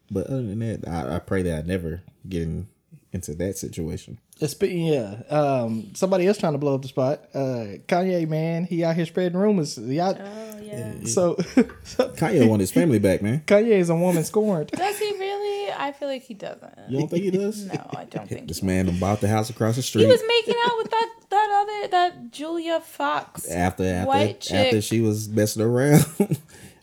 [0.10, 2.68] but other than that, I, I pray that I never get in,
[3.12, 4.20] into that situation.
[4.46, 7.22] Speaking, yeah, um, somebody else trying to blow up the spot.
[7.34, 9.78] Uh, Kanye, man, he out here spreading rumors.
[9.78, 10.94] Y'all, Oh yeah.
[11.06, 11.36] so,
[11.84, 13.42] so Kanye want his family back, man.
[13.48, 14.68] Kanye is a woman scorned.
[14.72, 15.72] Does he really?
[15.74, 16.74] I feel like he doesn't.
[16.90, 17.66] You don't think he does?
[17.66, 18.66] No, I don't think This he.
[18.68, 20.04] man done bought the house across the street.
[20.04, 21.50] He was making out with that that
[21.82, 23.50] other that Julia Fox.
[23.50, 24.56] after after white chick.
[24.68, 26.06] after she was messing around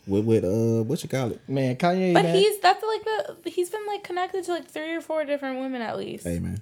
[0.07, 1.41] with with uh what you call it?
[1.47, 3.03] Man, Kanye, But man, he's that's like
[3.43, 6.23] the he's been like connected to like three or four different women at least.
[6.25, 6.61] Hey man,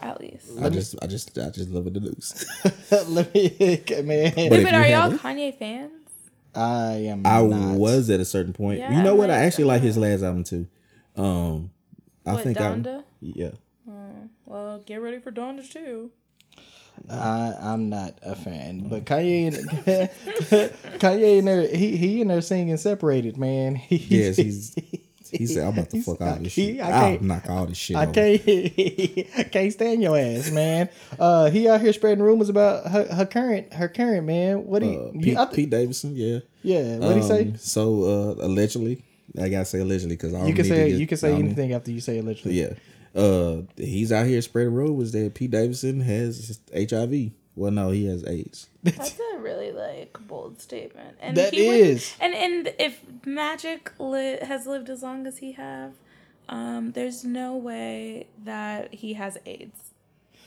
[0.00, 0.50] At least.
[0.60, 2.44] I just I just I just love it the news.
[3.08, 4.32] let me, man.
[4.34, 5.92] But Wait, if but are y'all haven't- Kanye fans?
[6.54, 7.26] I am.
[7.26, 7.76] I not.
[7.76, 8.78] was at a certain point.
[8.80, 9.30] Yeah, you know what?
[9.30, 10.66] I like, actually like his last album too.
[11.16, 11.70] Um,
[12.26, 13.04] I What, think I Donda?
[13.20, 13.50] yeah.
[14.46, 16.10] Well, get ready for Donda too.
[17.10, 19.52] I, I'm not a fan, but Kanye,
[20.98, 23.74] Kanye in there, he he in there singing separated, man.
[23.76, 24.74] He's, Yes, he's
[25.30, 26.80] he said I'm about to fuck all this shit.
[26.80, 27.96] I I'll can't- knock all this shit.
[27.96, 28.12] I over.
[28.12, 28.42] can't,
[29.36, 30.88] I can't stand your ass, man.
[31.18, 34.64] Uh, he out here spreading rumors about her, her current, her current man.
[34.66, 36.38] What do you, Uh, Pete, I thi- Pete Davidson, yeah.
[36.62, 36.96] yeah?
[36.98, 37.42] What do you say?
[37.42, 39.02] Um, So uh, allegedly,
[39.38, 42.00] I gotta say allegedly because I You can say you can say anything after you
[42.00, 42.58] say allegedly.
[42.60, 42.72] Yeah.
[43.14, 47.32] Uh, he's out here spreading rumors that Pete Davidson has HIV.
[47.56, 48.68] Well, no, he has AIDS.
[48.84, 51.16] That's a really like bold statement.
[51.20, 55.52] And That he would- and and if Magic li- has lived as long as he
[55.52, 55.94] have,
[56.48, 59.90] um, there's no way that he has AIDS.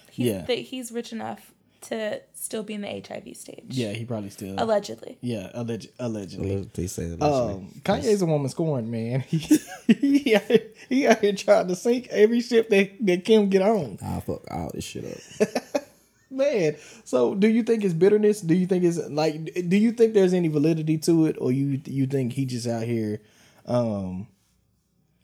[0.10, 0.42] He's, Yeah.
[0.44, 3.66] that he's rich enough to still be in the HIV stage.
[3.70, 4.56] Yeah, he probably still.
[4.58, 5.18] Allegedly.
[5.22, 6.70] yeah, alleged, allegedly.
[6.74, 7.54] They say allegedly.
[7.54, 9.24] Um, Kanye's a woman scorned, man.
[9.32, 13.50] He he, out here, he out here trying to sink every ship that, that Kim
[13.50, 15.84] get on, I'll fuck all this shit up.
[16.32, 16.76] man.
[17.04, 18.42] So, do you think it's bitterness?
[18.42, 19.54] Do you think it's like?
[19.68, 22.84] Do you think there's any validity to it, or you you think he just out
[22.84, 23.22] here?
[23.66, 24.28] Um,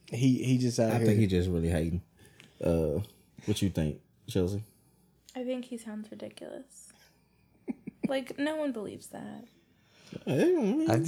[0.08, 1.08] he he just out I here.
[1.08, 2.02] think he just really hating.
[2.64, 3.00] Uh,
[3.46, 4.64] what you think, Chelsea?
[5.38, 6.92] I think he sounds ridiculous.
[8.08, 9.44] like no one believes that.
[10.26, 11.06] I,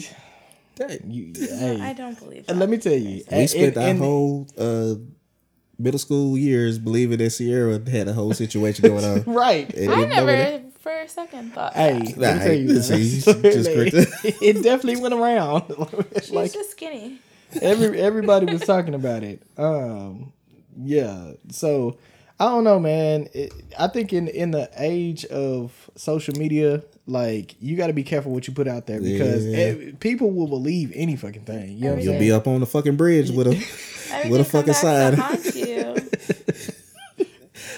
[0.77, 1.33] Hey, you,
[1.81, 2.55] I don't believe that.
[2.55, 4.95] let me tell you, we spent in- our in- whole uh,
[5.77, 9.23] middle school years believing that Sierra had a whole situation going on.
[9.33, 9.73] right.
[9.73, 10.79] And I didn't know never that.
[10.79, 11.73] for a second thought.
[11.73, 12.17] Hey, that.
[12.17, 14.07] let me tell you, see, you just corrected-
[14.41, 15.63] it definitely went around.
[16.21, 17.19] She's like just skinny.
[17.61, 19.41] every everybody was talking about it.
[19.57, 20.31] Um,
[20.81, 21.31] yeah.
[21.49, 21.97] So
[22.39, 23.27] I don't know, man.
[23.33, 28.03] It, I think in in the age of social media, like you got to be
[28.03, 29.57] careful what you put out there because Yeah.
[29.57, 31.73] eh, people will believe any fucking thing.
[31.73, 33.51] You know what I'm You'll be up on the fucking bridge with a
[34.29, 35.15] with a fucking sign.
[35.15, 35.95] to haunt you.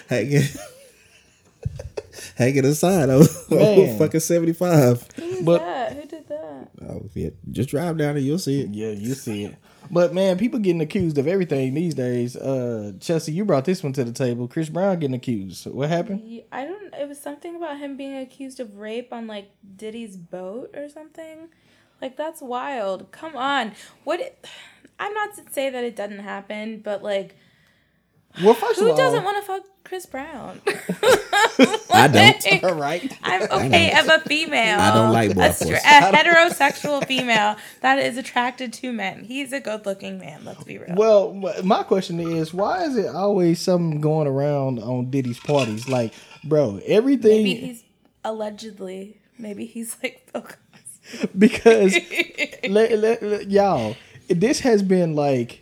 [0.10, 0.43] hanging
[2.36, 3.97] hanging a sign on, on Man.
[3.97, 5.04] fucking seventy five.
[5.15, 5.93] Who's But- that?
[5.93, 6.69] Who did that?
[6.88, 8.69] Oh yeah, just drive down and you'll see it.
[8.69, 9.56] Yeah, you see it.
[9.94, 12.36] But man, people getting accused of everything these days.
[12.38, 14.48] Uh Chelsea, you brought this one to the table.
[14.48, 15.68] Chris Brown getting accused.
[15.68, 16.42] What happened?
[16.52, 16.94] I don't.
[16.94, 21.50] It was something about him being accused of rape on like Diddy's boat or something.
[22.02, 23.12] Like that's wild.
[23.12, 23.74] Come on.
[24.06, 24.22] What?
[24.22, 24.48] It,
[25.00, 27.36] I'm not to say that it doesn't happen, but like,
[28.44, 30.62] Well, first who of all, doesn't want to fuck Chris Brown?
[31.92, 32.64] I don't.
[32.64, 33.12] all right.
[33.24, 34.80] I'm okay if a female.
[34.80, 35.74] I don't like a, boy str- pussy.
[35.74, 39.26] a heterosexual female that is attracted to men.
[39.26, 40.46] He's a good-looking man.
[40.46, 40.96] Let's be real.
[40.96, 41.34] Well,
[41.66, 45.90] my question is, why is it always something going around on Diddy's parties?
[45.90, 46.14] Like,
[46.46, 47.84] bro, everything Maybe he's
[48.24, 49.20] allegedly.
[49.38, 51.28] Maybe he's like Phil Cosby.
[51.38, 51.98] because
[52.70, 53.98] let, let- let- y'all,
[54.30, 55.61] this has been like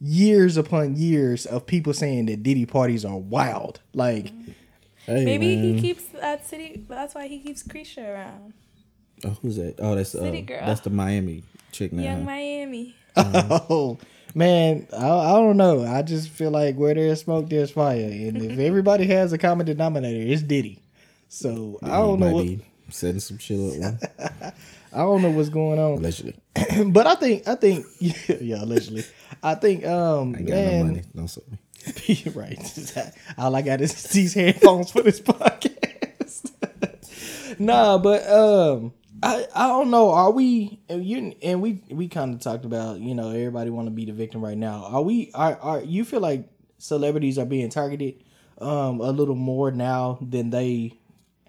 [0.00, 3.80] years upon years of people saying that Diddy parties are wild.
[3.94, 4.32] Like,
[5.08, 5.74] Hey, Maybe man.
[5.74, 6.84] he keeps that city.
[6.86, 8.52] That's why he keeps Caresha around.
[9.24, 9.76] Oh, who's that?
[9.78, 10.60] Oh, that's uh, City girl.
[10.66, 12.02] that's the Miami chick now.
[12.02, 12.24] Young huh?
[12.26, 12.94] Miami.
[13.16, 13.96] oh
[14.34, 15.82] man, I, I don't know.
[15.82, 19.64] I just feel like where there's smoke, there's fire, and if everybody has a common
[19.64, 20.78] denominator, it's Diddy.
[21.30, 23.94] So I don't know Might what be setting some shit up.
[24.92, 25.00] man.
[25.00, 25.98] I don't know what's going on.
[25.98, 26.36] Allegedly,
[26.86, 29.04] but I think I think yeah, yeah allegedly.
[29.42, 31.02] I think um I got no money.
[31.14, 31.58] Don't sue me.
[32.34, 33.14] right.
[33.38, 36.50] All I got is these headphones for this podcast.
[37.58, 40.10] nah, but um I, I don't know.
[40.10, 43.86] Are we and you and we we kind of talked about you know everybody want
[43.86, 44.84] to be the victim right now.
[44.84, 46.48] Are we are are you feel like
[46.78, 48.22] celebrities are being targeted
[48.58, 50.92] um a little more now than they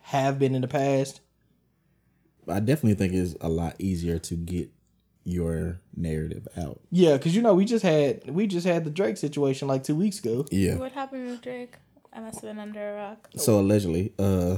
[0.02, 1.22] have been in the past?
[2.50, 4.70] I definitely think it's a lot easier to get
[5.24, 6.80] your narrative out.
[6.92, 9.96] Yeah, because you know we just had we just had the Drake situation like two
[9.96, 10.46] weeks ago.
[10.52, 10.76] Yeah.
[10.76, 11.76] What happened with Drake?
[12.12, 13.30] I must have been under a rock.
[13.36, 14.58] So allegedly, uh,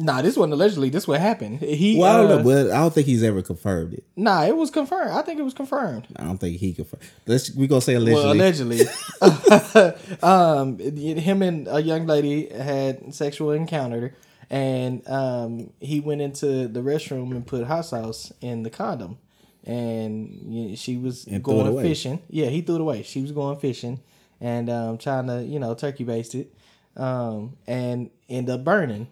[0.00, 0.90] Nah, this wasn't allegedly.
[0.90, 1.58] This what happened.
[1.60, 4.04] He well, I don't uh, know, but I don't think he's ever confirmed it.
[4.16, 5.10] Nah, it was confirmed.
[5.10, 6.06] I think it was confirmed.
[6.16, 7.02] I don't think he confirmed.
[7.26, 8.22] Let's we gonna say allegedly.
[8.22, 8.80] Well, allegedly,
[10.22, 14.14] um, him and a young lady had sexual encounter,
[14.50, 19.18] and um, he went into the restroom and put hot sauce in the condom,
[19.64, 22.22] and you know, she was And going fishing.
[22.28, 23.02] Yeah, he threw it away.
[23.02, 24.00] She was going fishing,
[24.40, 26.54] and um, trying to you know turkey baste it,
[26.96, 29.08] um, and end up burning,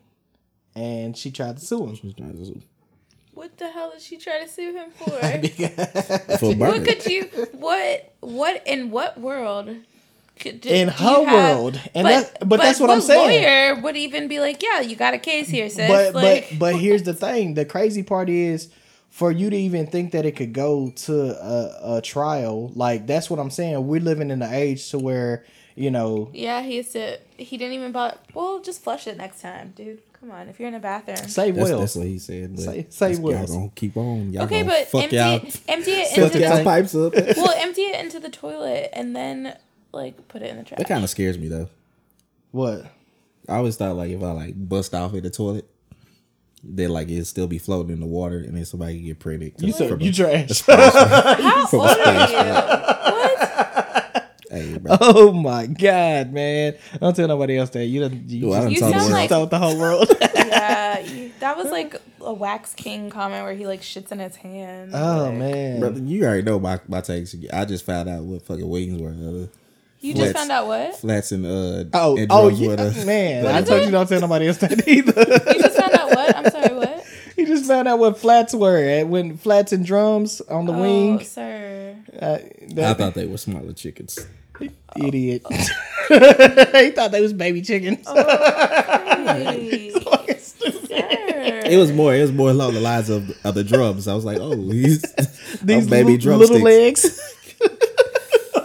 [0.75, 1.95] and she tried to sue him.
[1.97, 2.63] She was trying to sue.
[3.35, 5.11] What the hell did she try to sue him for?
[6.39, 6.59] for burning.
[6.59, 7.25] what could you?
[7.53, 8.15] What?
[8.21, 9.77] What in what world?
[10.39, 13.43] Could, do- In her you have- world, and that- but that's what I'm saying.
[13.43, 16.59] Lawyer would even be like, "Yeah, you got a case here, sis." but like, but
[16.59, 18.69] but here's the thing the crazy part is
[19.09, 23.31] for you to even think that it could go to a, a trial like that's
[23.31, 25.43] what i'm saying we're living in an age to where
[25.75, 27.19] you know yeah, he used to.
[27.39, 28.17] He didn't even bother.
[28.33, 30.01] Well, just flush it next time, dude.
[30.19, 31.17] Come on, if you're in a bathroom.
[31.29, 32.57] say That's, will that's what he said.
[32.57, 33.51] But Say- say y'all wills.
[33.51, 34.33] gonna keep on.
[34.33, 36.65] Y'all Okay, gonna but fuck empty y'all, it, empty it Fuck fuck into y'all y'all.
[36.65, 37.15] pipes up.
[37.37, 39.55] well, empty it into the toilet and then
[39.97, 40.79] like put it in the trash.
[40.79, 41.69] that kind of scares me though.
[42.53, 42.85] what
[43.49, 45.65] I always thought like if I like bust off in the toilet,
[46.65, 49.55] then like it'd still be floating in the water, and then somebody could get pregnant.
[49.59, 52.37] you said you trash How old are you?
[53.37, 54.33] What?
[54.49, 54.97] Hey, bro.
[55.01, 58.71] oh my god man don't tell nobody else that you done you, Well, I done
[58.73, 59.21] You told the sound world.
[59.21, 63.55] like- told the whole world Yeah, you, that was like a Wax King comment where
[63.55, 64.93] he like shits in his hand.
[64.95, 67.35] oh Like, man Brother, you already know my, my takes.
[67.53, 69.49] I just found out what fucking wings were.
[70.01, 70.97] You just found out what?
[70.97, 74.07] flats and uh oh and oh drugs yeah, were man the- i told you don't
[74.09, 75.13] tell nobody else that either
[75.55, 76.37] You just found out what?
[76.37, 77.07] I'm sorry, what?
[77.37, 78.79] You just found out what flats were.
[78.79, 81.21] eh, When flats and drums on the Oh, wing.
[81.23, 81.95] sir.
[82.19, 82.39] Uh,
[82.83, 84.19] I thought they were smaller chickens.
[84.97, 85.43] idiot.
[85.51, 88.07] he thought they was baby chickens.
[88.09, 89.91] Hey,
[90.39, 91.63] sir.
[91.69, 92.15] It was more.
[92.15, 94.09] It was more along the lines of, of the drums.
[94.09, 97.21] I was like, oh, these, These these baby little, little legs.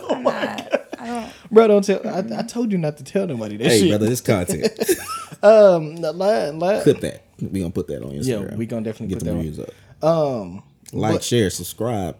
[0.09, 0.85] I'm not.
[0.97, 1.33] I don't.
[1.51, 2.01] Bro, don't tell.
[2.07, 3.89] I, I told you not to tell nobody that Hey, shit.
[3.89, 4.69] brother, this content.
[5.43, 7.23] Um, la, la, Clip that.
[7.41, 8.51] We gonna put that on Instagram.
[8.51, 9.41] Yeah, we gonna definitely get put the that on.
[9.41, 9.69] views up.
[10.07, 12.15] um, Like, but- share, subscribe.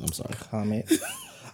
[0.00, 0.34] I'm sorry.
[0.50, 0.90] comment.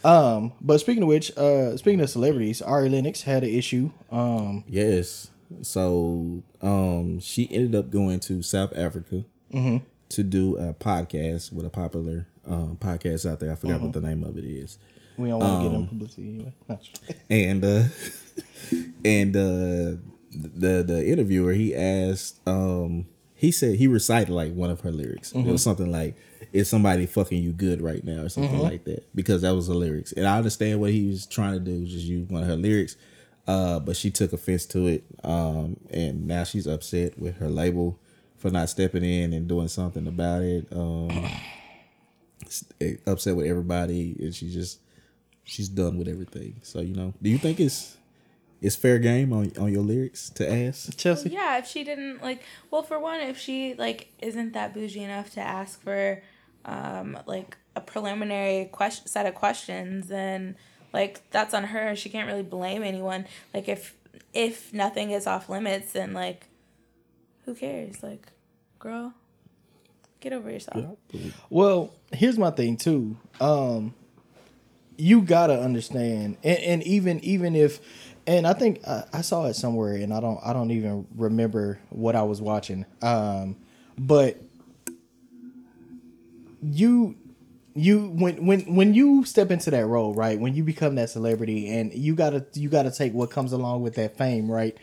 [0.02, 3.90] um, but speaking of which, uh, speaking of celebrities, Ari Lennox had an issue.
[4.10, 5.28] Um, Yes.
[5.60, 9.84] So, um, she ended up going to South Africa Mm-hmm.
[10.10, 13.52] to do a podcast with a popular um, podcast out there.
[13.52, 13.84] I forgot Mm-hmm.
[13.84, 14.78] what the name of it is.
[15.20, 16.52] We don't want to get in him publicity anyway.
[17.30, 17.84] And uh
[19.04, 20.00] and uh
[20.32, 25.32] the the interviewer he asked um he said he recited like one of her lyrics.
[25.32, 25.52] It Mm-hmm.
[25.52, 26.14] was something like,
[26.52, 28.62] "Is somebody fucking you good right now?" or something Mm-hmm.
[28.62, 29.08] like that.
[29.14, 32.04] Because that was the lyrics, and I understand what he was trying to do, just
[32.04, 32.96] use one of her lyrics.
[33.46, 37.98] Uh, but she took offense to it, um, and now she's upset with her label
[38.36, 40.66] for not stepping in and doing something about it.
[40.70, 41.08] Um,
[42.80, 44.80] eh, upset with everybody, and she just
[45.50, 46.60] she's done with everything.
[46.62, 47.96] So you know, do you think it's
[48.60, 50.96] it's fair game on on your lyrics to ask?
[50.96, 51.30] Chelsea.
[51.30, 55.30] Yeah, if she didn't like, well, for one, if she like isn't that bougie enough
[55.34, 56.22] to ask for,
[56.64, 60.56] um, like a preliminary question set of questions, then
[60.92, 61.96] like that's on her.
[61.96, 63.26] She can't really blame anyone.
[63.52, 63.96] Like if
[64.32, 66.46] if nothing is off limits, then like,
[67.44, 68.02] who cares?
[68.02, 68.28] Like,
[68.78, 69.14] girl,
[70.20, 70.96] get over yourself.
[71.48, 73.16] Well, here's my thing too.
[73.40, 73.94] Um,
[75.00, 77.80] you gotta understand, and, and even even if,
[78.26, 81.80] and I think I, I saw it somewhere, and I don't I don't even remember
[81.90, 82.84] what I was watching.
[83.02, 83.56] Um,
[83.98, 84.40] but
[86.62, 87.16] you
[87.74, 91.68] you when when when you step into that role right when you become that celebrity
[91.68, 94.76] and you gotta you gotta take what comes along with that fame right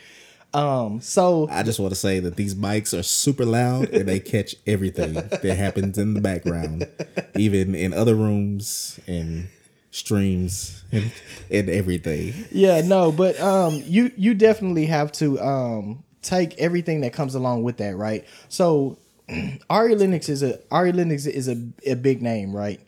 [0.54, 4.20] um so I just want to say that these mics are super loud and they
[4.20, 6.88] catch everything that happens in the background,
[7.36, 9.50] even in other rooms and
[9.98, 11.12] streams and,
[11.50, 12.34] and everything.
[12.52, 17.64] Yeah, no, but um, you you definitely have to um take everything that comes along
[17.64, 18.26] with that, right?
[18.48, 19.00] So,
[19.70, 22.80] Ari Lennox is a Ari Lennox is a a big name, right?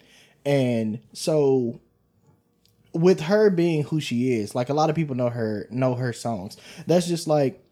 [0.45, 1.81] And so,
[2.93, 6.13] with her being who she is, like a lot of people know her know her
[6.13, 6.57] songs.
[6.85, 7.63] That's just like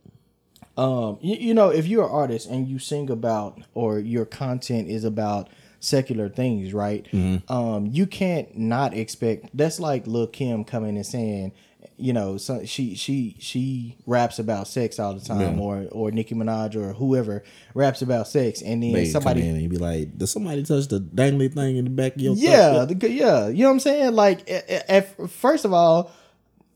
[0.78, 4.90] um you, you know if you're an artist and you sing about or your content
[4.90, 5.50] is about
[5.88, 7.08] secular things right
[7.50, 11.54] um you can't not expect that's like Lil Kim coming and saying
[12.00, 15.64] you know so she she she raps about sex all the time Yeah.
[15.64, 19.78] or or Nicki Minaj or whoever raps about sex and then somebody in and be
[19.78, 23.48] like, "Does somebody touch the dangly thing in the back of your yeah, the, yeah,
[23.48, 24.14] you know what I'm saying?
[24.14, 26.12] Like, a- a- at, first of all,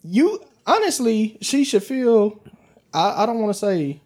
[0.03, 2.41] you honestly, she should feel.
[2.93, 4.01] I, I don't want to say.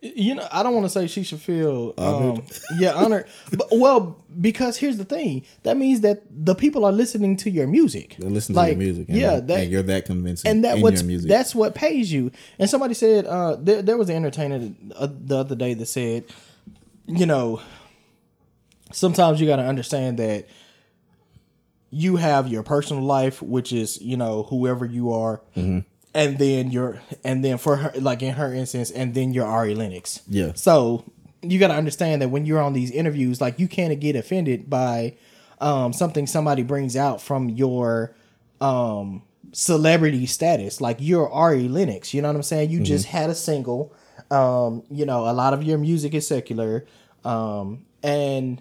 [0.00, 2.44] You know, I don't want to say she should feel, um,
[2.78, 3.26] yeah, honored.
[3.56, 7.66] but well, because here's the thing: that means that the people are listening to your
[7.66, 8.14] music.
[8.16, 9.08] They listen Like, to your music.
[9.08, 10.48] And, yeah, that, and you're that convincing.
[10.48, 11.28] and that in what's your music.
[11.28, 12.30] that's what pays you.
[12.60, 16.26] And somebody said uh, there there was an entertainer the other day that said,
[17.06, 17.60] you know,
[18.92, 20.46] sometimes you got to understand that
[21.90, 25.80] you have your personal life, which is you know whoever you are, Mm-hmm.
[26.14, 29.74] And then your and then for her like in her instance, and then you're Ari
[29.74, 30.22] Lennox.
[30.28, 30.52] Yeah.
[30.54, 31.04] So
[31.42, 34.68] you got to understand that when you're on these interviews, like you can't get offended
[34.68, 35.16] by
[35.60, 38.14] um, something somebody brings out from your
[38.60, 40.80] um, celebrity status.
[40.80, 42.70] Like you're Ari Lennox, you know what I'm saying?
[42.70, 43.92] You just had a single.
[44.30, 46.84] Um, you know, a lot of your music is secular,
[47.24, 48.60] um, and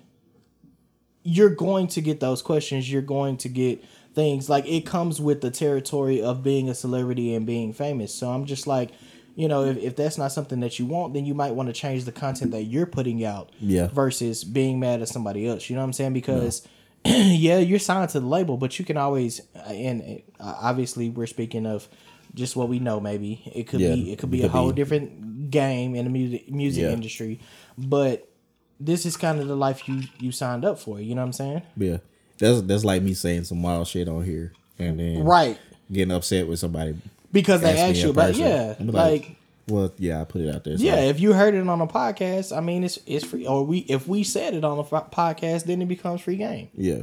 [1.23, 2.89] you're going to get those questions.
[2.89, 3.83] You're going to get
[4.17, 8.11] things like it comes with the territory of being a celebrity and being famous.
[8.13, 8.89] So I'm just like,
[9.35, 11.73] you know, if, if that's not something that you want, then you might want to
[11.73, 13.87] change the content that you're putting out Yeah.
[13.93, 15.69] versus being mad at somebody else.
[15.69, 16.13] You know what I'm saying?
[16.13, 16.67] Because
[17.05, 21.67] yeah, you're signed to the label, but you can always and uh, obviously we're speaking
[21.67, 21.87] of
[22.33, 22.99] just what we know.
[22.99, 24.75] Maybe it could Yeah, be it could be a whole be.
[24.81, 26.89] different game in the music music Yeah.
[26.97, 27.39] industry,
[27.77, 28.27] but
[28.79, 30.99] this is kind of the life you you signed up for.
[30.99, 31.61] You know what I'm saying?
[31.77, 31.97] yeah,
[32.37, 35.57] that's that's like me saying some wild shit on here and then Right.
[35.91, 36.95] getting upset with somebody
[37.31, 39.35] Because they asked you about yeah, I'm like,
[39.67, 40.77] well, yeah, I put it out there.
[40.77, 40.95] so- yeah.
[41.01, 43.45] If you heard it on a podcast, I mean, it's it's free.
[43.45, 46.69] Or we if we said it on a f- podcast, then it becomes free game.
[46.73, 47.01] Yeah.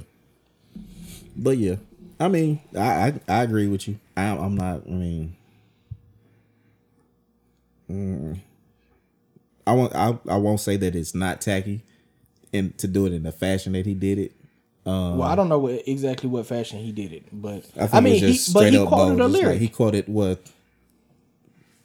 [1.36, 1.76] But yeah,
[2.18, 3.98] I mean, I I, I agree with you.
[4.16, 4.82] I, I'm not.
[4.86, 5.36] I mean,
[7.90, 8.38] mm,
[9.66, 9.94] I won't.
[9.94, 11.82] I, I won't say that it's not tacky,
[12.52, 14.32] and to do it in the fashion that he did it.
[14.84, 18.00] Well, I don't know what, exactly what fashion he did it, but I, think I,
[18.00, 19.20] mean, it he, but he up quoted bold.
[19.20, 19.60] a Just like lyric.
[19.60, 20.42] he quoted what?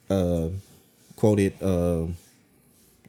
[0.08, 0.48] Uh,
[1.16, 1.54] quoted.
[1.62, 2.06] Uh,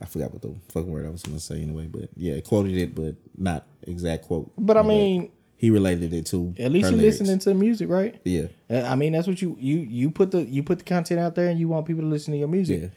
[0.01, 2.95] I forgot what the fucking word I was gonna say anyway, but yeah, quoted it,
[2.95, 4.51] but not exact quote.
[4.58, 7.19] but I mean, he related it to at least you're lyrics.
[7.19, 8.19] listening to the music, right?
[8.23, 11.19] Yeah, Uh, I mean, that's what you you you put the you put the content
[11.19, 12.82] out there, and you want people to listen to your music.
[12.82, 12.88] yeah.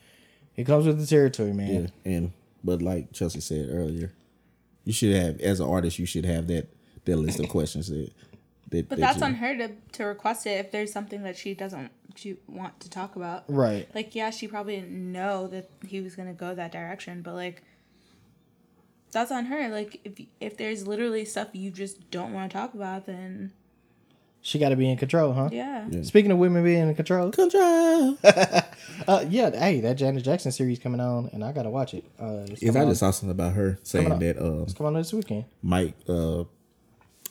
[0.56, 1.90] It comes with the territory, man.
[2.04, 4.12] Yeah, and but like Chelsea said earlier,
[4.84, 6.68] you should have as an artist, you should have that
[7.04, 8.10] that list of questions that.
[8.70, 11.36] that But that that's you- on her to, to request it if there's something that
[11.36, 13.44] she doesn't she want to talk about.
[13.48, 13.88] Right.
[13.94, 17.62] Like, yeah, she probably didn't know that he was gonna go that direction, but like,
[19.12, 19.68] that's on her.
[19.68, 23.52] Like, if if there's literally stuff you just don't want to talk about, then
[24.42, 25.48] She got to be in control, huh?
[25.52, 25.88] Yeah.
[26.02, 28.18] Speaking of women being in control, Control.
[28.24, 32.04] uh, yeah, hey, that Janet Jackson series coming on, and I gotta watch it.
[32.20, 34.74] Uh, it's Yes, coming I on- just saw something about her saying that uh, it's
[34.74, 35.44] coming on this weekend.
[35.62, 36.44] Mike uh,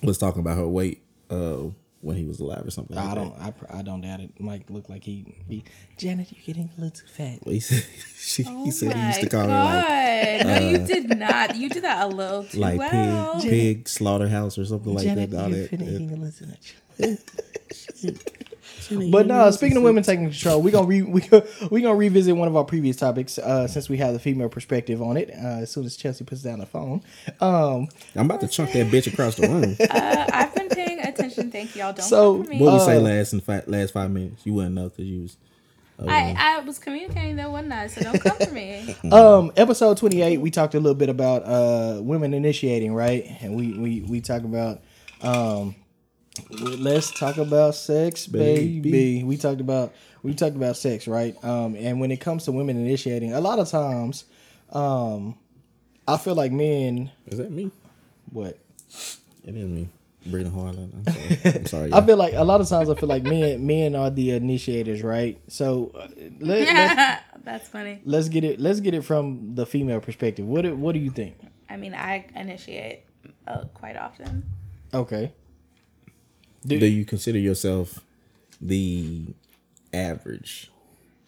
[0.03, 1.63] was talking about her weight uh,
[2.01, 2.95] when he was alive or something.
[2.95, 4.31] Like I don't, I, I don't doubt it.
[4.39, 5.63] Mike looked like he, he
[5.97, 7.39] Janet, you're getting a little too fat.
[7.45, 7.85] He said,
[8.17, 10.45] she, Oh he said he used to my call her like God.
[10.47, 11.55] no, you did not.
[11.55, 13.41] You did that a little too like well.
[13.41, 15.33] pig, pig slaughterhouse or something like that.
[15.33, 15.71] All you're that.
[15.71, 15.99] finna yeah.
[15.99, 16.75] eat a little too much.
[18.89, 22.35] But no, speaking of women taking control, we gonna re, we gonna, we gonna revisit
[22.35, 25.29] one of our previous topics uh, since we have the female perspective on it.
[25.31, 27.01] Uh, as soon as Chelsea puts down the phone,
[27.41, 29.75] um, I'm about to chunk that bitch across the room.
[29.93, 31.51] Uh, I've been paying attention.
[31.51, 31.93] Thank y'all.
[31.93, 32.59] Don't So, me.
[32.59, 34.45] What we say Uh, last in fi- last five minutes?
[34.45, 35.37] You wouldn't know because you was.
[35.99, 38.95] I, I was communicating that one night, so don't come for me.
[39.11, 43.25] um, episode twenty eight, we talked a little bit about uh women initiating, right?
[43.41, 44.81] And we we we talk about
[45.21, 45.75] um,
[46.49, 48.79] let's talk about sex, baby.
[48.79, 49.23] Baby.
[49.23, 51.35] We talked about we talked about sex, right?
[51.43, 54.25] Um, and when it comes to women initiating, a lot of times,
[54.71, 55.35] um,
[56.07, 57.11] I feel like men.
[57.27, 57.71] Is that me?
[58.31, 58.57] What?
[59.45, 59.89] It is me.
[60.25, 60.75] Breathing hard.
[60.77, 61.39] I'm sorry.
[61.55, 61.93] I'm sorry.
[61.93, 65.03] I feel like a lot of times I feel like men men are the initiators,
[65.03, 65.39] right?
[65.49, 66.07] So uh,
[66.39, 68.01] let, let, That's funny.
[68.05, 70.45] let's get it let's get it from the female perspective.
[70.45, 71.35] What do- what do you think?
[71.69, 73.01] I mean, I initiate
[73.47, 74.49] uh, quite often.
[74.93, 75.33] Okay.
[76.65, 77.99] Do you consider yourself
[78.61, 79.25] the
[79.93, 80.71] average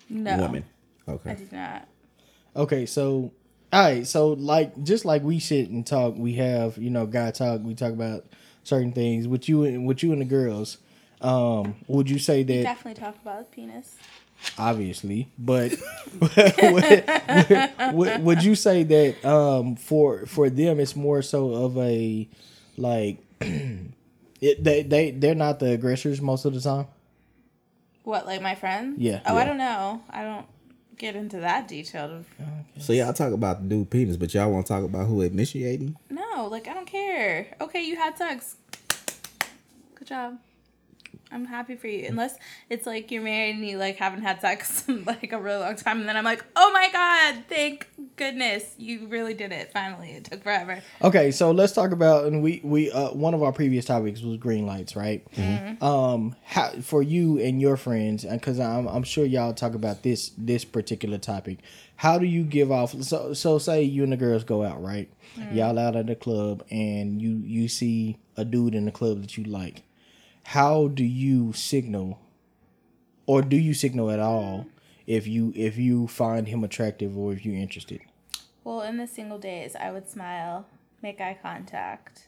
[0.09, 0.65] No, woman?
[1.07, 1.29] Okay.
[1.31, 1.43] I Okay.
[1.43, 1.87] do not.
[2.55, 3.31] Okay, so
[3.73, 7.31] all right, so like just like we sit and talk, we have you know guy
[7.31, 7.61] talk.
[7.63, 8.25] We talk about
[8.63, 10.77] certain things with you and with you and the girls.
[11.21, 13.95] Um, would you say that Definitely talk about penis.
[14.57, 15.73] obviously, but
[16.21, 17.03] would,
[17.93, 22.27] would, would you say that um for for them it's more so of a
[22.77, 23.17] like
[24.49, 26.87] it, they they they're not the aggressors most of the time.
[28.03, 28.99] What, like my friends?
[28.99, 29.21] Yeah.
[29.25, 29.39] Oh, Yeah.
[29.41, 30.01] I don't know.
[30.11, 30.45] I don't
[30.97, 32.11] get into that detailed.
[32.11, 32.25] Of,
[32.77, 35.95] So y'all talk about the dude penis, but y'all want to talk about who initiating?
[36.09, 37.47] no, like I don't care.
[37.59, 38.57] Okay, you had sex.
[39.95, 40.37] Good job.
[41.35, 42.07] I'm happy for you.
[42.07, 42.37] Unless
[42.69, 45.75] it's like you're married and you like haven't had sex in like a really long
[45.75, 49.71] time, and then I'm like, oh my god, thank goodness you really did it.
[49.73, 50.81] Finally, it took forever.
[51.01, 54.37] Okay, so let's talk about and we we uh, one of our previous topics was
[54.37, 55.25] green lights, right?
[55.81, 60.03] Um, how for you and your friends, and because I'm I'm sure y'all talk about
[60.03, 61.59] this this particular topic.
[61.97, 63.01] How do you give off?
[63.03, 65.09] So so say you and the girls go out, right?
[65.51, 69.37] Y'all out at the club and you you see a dude in the club that
[69.37, 69.83] you like.
[70.49, 72.19] How do you signal,
[73.25, 74.67] or do you signal at all
[75.07, 78.01] if you if you find him attractive or if you're interested?
[78.63, 80.65] Well, in the single days, I would smile,
[81.01, 82.27] make eye contact,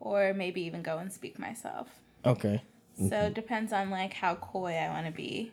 [0.00, 1.88] or maybe even go and speak myself.
[2.24, 2.62] Okay,
[2.98, 5.52] So it depends on like how coy I want to be.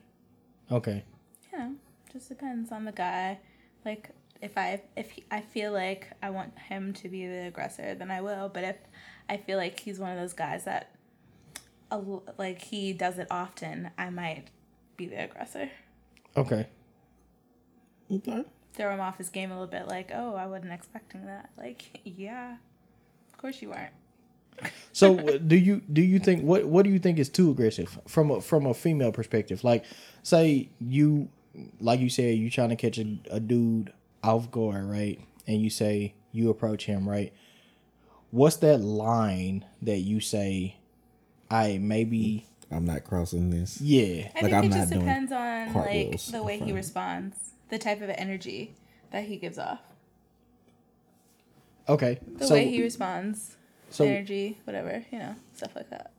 [0.71, 1.03] okay.
[1.51, 1.75] You know,
[2.11, 3.39] just depends on the guy.
[3.85, 4.09] Like
[4.41, 8.09] if I if he, I feel like I want him to be the aggressor, then
[8.09, 8.49] I will.
[8.49, 8.77] But if
[9.29, 10.89] I feel like he's one of those guys that,
[11.93, 14.45] a l- like he does it often, I might
[14.97, 15.69] be the aggressor.
[16.35, 16.67] Okay.
[18.11, 18.43] Okay.
[18.73, 19.87] Throw him off his game a little bit.
[19.87, 21.51] Like, oh, I wasn't expecting that.
[21.57, 22.55] Like, yeah,
[23.31, 23.93] of course you weren't.
[24.91, 28.31] So do you do you think what what do you think is too aggressive from
[28.31, 29.63] a from a female perspective?
[29.63, 29.85] Like,
[30.23, 31.29] say you
[31.79, 35.19] like you said you trying to catch a, a dude off guard, right?
[35.45, 37.31] And you say you approach him, right?
[38.31, 40.77] What's that line that you say?
[41.53, 43.79] I maybe I'm not crossing this.
[43.79, 44.29] yeah.
[44.35, 47.37] I Like, think I'm it not just depends on like the way he responds,
[47.69, 48.75] the type of energy
[49.11, 49.79] that he gives off,
[51.87, 52.19] Okay.
[52.37, 53.57] the so way he responds,
[53.89, 56.11] so energy, whatever, you know, stuff like that.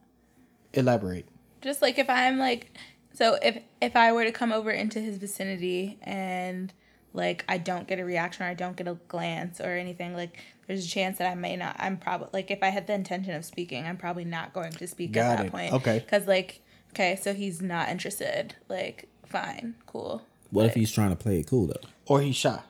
[0.72, 1.26] elaborate.
[1.60, 2.76] Just like if I'm like,
[3.12, 6.72] so if if I were to come over into his vicinity and
[7.14, 10.38] like I don't get a reaction or I don't get a glance or anything, like
[10.66, 11.76] there's a chance that I may not.
[11.78, 14.86] I'm probably like if I had the intention of speaking, I'm probably not going to
[14.86, 15.52] speak Got at that it.
[15.52, 15.72] point.
[15.72, 15.98] Okay.
[16.00, 16.60] Because like,
[16.92, 18.56] okay, so he's not interested.
[18.68, 20.22] Like, fine, cool.
[20.50, 21.88] What if he's trying to play it cool though?
[22.06, 22.60] Or he's shy.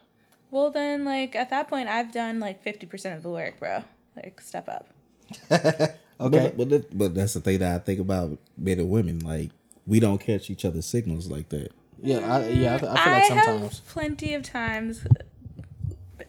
[0.50, 3.82] Well, then, like at that point, I've done like fifty percent of the work, bro.
[4.16, 4.88] Like, step up.
[6.20, 6.52] Okay.
[6.56, 9.18] But but, but that's the thing that I think about men and women.
[9.20, 9.50] Like
[9.86, 11.72] we don't catch each other's signals like that.
[12.02, 12.36] Yeah.
[12.36, 12.72] I, yeah.
[12.72, 13.78] I, I feel I like sometimes.
[13.78, 15.06] have plenty of times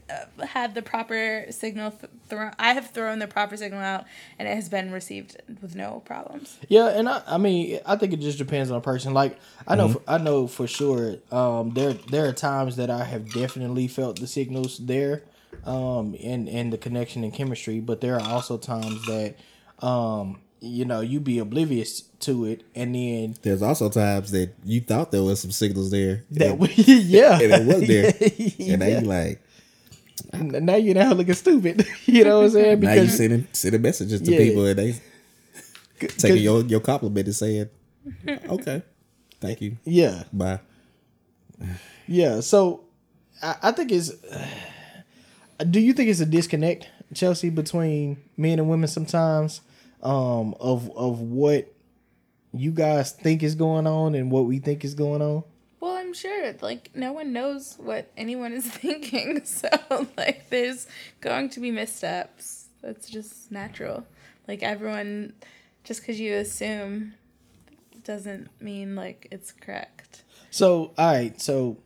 [0.09, 2.51] uh, had the proper signal th- thrown.
[2.59, 4.05] I have thrown the proper signal out,
[4.37, 6.57] and it has been received with no problems.
[6.69, 9.13] Yeah, and I, I mean, I think it just depends on a person.
[9.13, 11.17] Like, I know, for, I know for sure.
[11.31, 15.23] Um, there, there are times that I have definitely felt the signals there,
[15.65, 17.79] um, and and the connection and chemistry.
[17.79, 19.35] But there are also times that,
[19.79, 24.81] um, you know you be oblivious to it, and then There's also times that you
[24.81, 26.23] thought there was some signals there.
[26.31, 28.13] that and, we, yeah, and it was there.
[28.57, 28.73] Yeah.
[28.73, 29.41] and now you like
[30.33, 31.85] now you're now looking stupid.
[32.05, 32.79] you know what I'm saying?
[32.79, 34.37] now you sending sending messages to Yeah.
[34.39, 34.95] people and they
[36.17, 37.69] taking your your compliment and saying,
[38.49, 38.81] Okay,
[39.41, 39.77] thank you.
[39.83, 40.59] yeah, Bye.
[42.07, 42.39] yeah.
[42.41, 42.83] So
[43.41, 44.11] I, I think it's.
[45.69, 49.61] do you think it's a disconnect, Chelsea, between men and women sometimes,
[50.01, 51.71] um, of of what
[52.53, 55.43] you guys think is going on and what we think is going on?
[55.79, 59.69] Well, I'm sure like no one knows what anyone is thinking, so
[60.17, 60.87] like there's
[61.21, 62.65] going to be missteps.
[62.81, 64.05] That's just natural.
[64.47, 65.33] Like everyone,
[65.83, 67.13] just because you assume,
[68.03, 70.23] doesn't mean like it's correct.
[70.55, 71.41] So, all right.
[71.41, 71.79] So,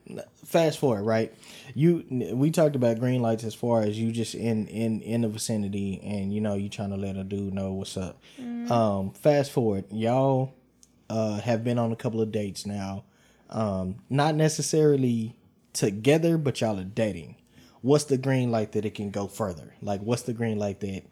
[0.45, 1.33] fast forward, right?
[1.73, 2.05] You
[2.35, 5.99] we talked about green lights as far as you just in in in the vicinity,
[6.03, 8.21] and you know you trying to let a dude know what's up.
[8.69, 10.53] Um, fast forward, y'all
[11.09, 13.05] uh, have been on a couple of dates now.
[13.49, 15.35] Um, not necessarily
[15.73, 17.37] together, but y'all are dating.
[17.81, 19.73] What's the green light that it can go further?
[19.81, 21.05] Like, what's the green light that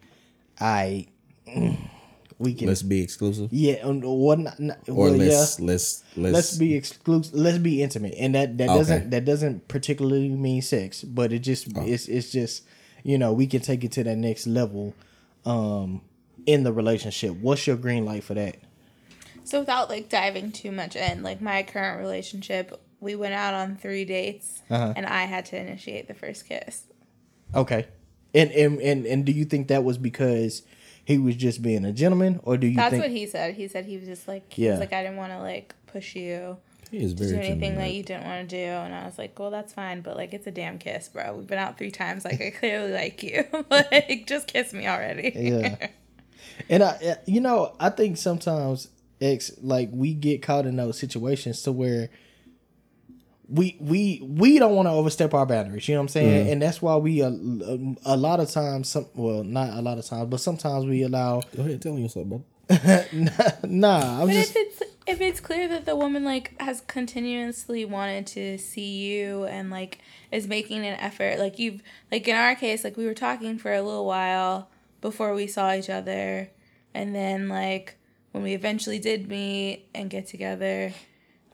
[0.60, 1.08] I
[2.38, 2.68] we can?
[2.68, 3.48] Let's be exclusive.
[3.52, 4.38] yeah, um, what?
[4.38, 8.56] Not, not, Or well, let's let's let's let's be exclusive let's be intimate and that
[8.58, 8.78] that Okay.
[8.78, 11.84] doesn't that doesn't particularly mean sex but it just Oh.
[11.86, 12.64] it's it's just
[13.02, 14.94] you know we can take it to that next level
[15.44, 16.00] um
[16.46, 18.56] in the relationship what's your green light for that
[19.44, 23.76] So without like diving too much in, like my current relationship, we went out on
[23.76, 24.92] three dates, Uh-huh.
[24.94, 26.84] and I had to initiate the first kiss.
[27.54, 27.86] okay
[28.34, 30.62] and and and, and do you think that was because
[31.08, 33.54] he was just being a gentleman or do you That's think what he said.
[33.54, 34.72] He said he was just like, he Yeah.
[34.72, 36.58] was like, I didn't want to like push you.
[36.90, 37.78] He is to very do anything genuine.
[37.78, 40.32] that you didn't want to do and i was like well that's fine but like
[40.32, 43.44] it's a damn kiss bro we've been out three times like i clearly like you
[43.70, 45.88] like just kiss me already Yeah.
[46.70, 48.88] and I, you know, I think sometimes
[49.20, 52.08] ex like we get caught in those situations to where
[53.48, 55.88] we we we don't want to overstep our boundaries.
[55.88, 56.46] You know what I'm saying?
[56.46, 56.52] Mm.
[56.52, 59.98] And that's why we uh, a, a lot of times, some well, not a lot
[59.98, 61.42] of times, but sometimes we allow.
[61.56, 62.44] Go ahead, tell me what's up, bro.
[63.64, 67.86] Nah, I'm but just if it's if it's clear that the woman like has continuously
[67.86, 69.98] wanted to see you and like
[70.30, 71.82] is making an effort like you've
[72.12, 74.68] like in our case like we were talking for a little while
[75.00, 76.50] before we saw each other
[76.92, 77.96] and then like
[78.32, 80.92] when we eventually did meet and get together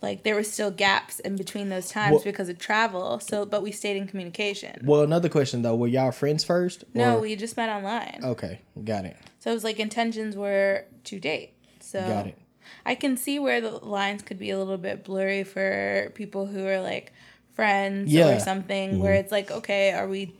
[0.05, 3.63] like there were still gaps in between those times Well- because of travel so but
[3.63, 5.03] we stayed in communication well.
[5.03, 6.85] Another question though: Were y'all friends first?
[6.95, 9.17] no or- we just met online Okay, got it.
[9.41, 12.39] so it was like intentions were to date so Got it.
[12.87, 16.67] I can see where the lines could be a little bit blurry for people who
[16.67, 17.13] are like
[17.55, 18.37] friends Yeah.
[18.37, 19.01] or something mm-hmm.
[19.03, 20.35] where it's like, okay, are we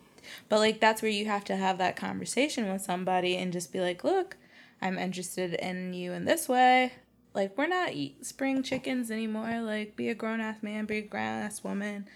[0.49, 3.81] but like that's where you have to have that conversation with somebody and just be
[3.81, 4.37] like, look,
[4.81, 6.93] I'm interested in you in this way.
[7.35, 9.61] Like we're not eat spring chickens anymore.
[9.61, 12.07] Like be a grown ass man, be a grown ass woman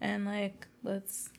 [0.00, 1.30] and like let's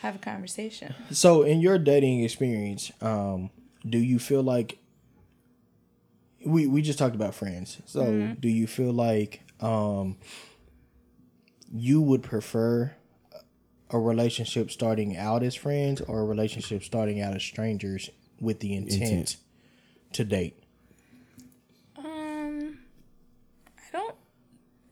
[0.00, 0.94] have a conversation.
[1.10, 3.50] So, in your dating experience, um,
[3.88, 4.78] do you feel like
[6.44, 7.78] we we just talked about friends?
[7.86, 8.40] So, Mm-hmm.
[8.40, 10.16] do you feel like um,
[11.72, 12.94] you would prefer
[13.90, 18.08] a relationship starting out as friends or a relationship starting out as strangers
[18.40, 19.36] with the intent, Intent.
[20.12, 20.62] to date?
[21.98, 22.78] Um,
[23.76, 24.14] I don't.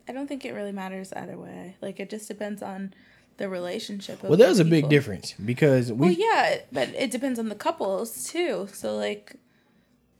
[0.08, 1.76] I don't think it really matters either way.
[1.82, 2.94] Like it just depends on
[3.36, 4.22] the relationship.
[4.22, 7.48] Of Well, there's the a big difference because we Well, yeah, but it depends on
[7.48, 8.68] the couples too.
[8.72, 9.36] So like,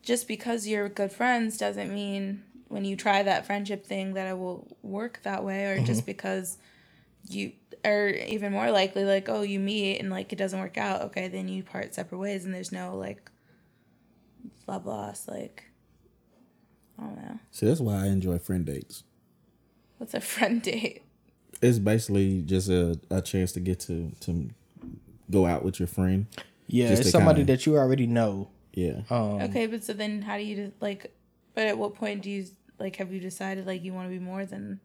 [0.03, 4.39] just because you're good friends doesn't mean when you try that friendship thing that it
[4.39, 5.85] will work that way, or Mm-hmm.
[5.87, 6.59] just because
[7.29, 7.53] you
[7.85, 11.03] are even more likely like, oh, you meet and like it doesn't work out.
[11.03, 13.31] Okay, then you part separate ways, and there's no like
[14.67, 15.27] blah loss.
[15.27, 15.65] Like,
[16.99, 17.39] I don't know.
[17.51, 19.05] See, that's why I enjoy friend dates.
[19.99, 21.03] What's a friend date?
[21.61, 24.49] It's basically just a, a chance to get to to
[25.31, 26.27] go out with your friend.
[26.69, 28.49] yeah, Just it's somebody kinda- that you already know.
[28.75, 29.01] Yeah.
[29.11, 31.13] Um, Okay, but so then how do you like?
[31.55, 32.47] But at what point do you
[32.79, 32.97] like?
[32.97, 34.81] Have you decided like you want to be more than?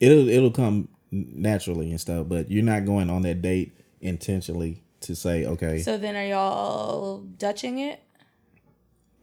[0.00, 5.14] It'll it'll come naturally and stuff, but you're not going on that date intentionally to
[5.14, 8.00] say, okay, So then are y'all dutching it?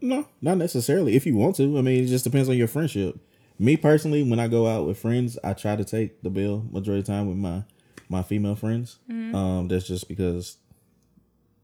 [0.00, 1.14] no, not necessarily.
[1.16, 3.18] If you want to, I mean, it just depends on your friendship.
[3.62, 6.98] Me personally, when I go out with friends, I try to take the bill majority
[6.98, 7.62] of the time with my
[8.08, 8.98] my female friends.
[9.08, 10.56] Um, that's just because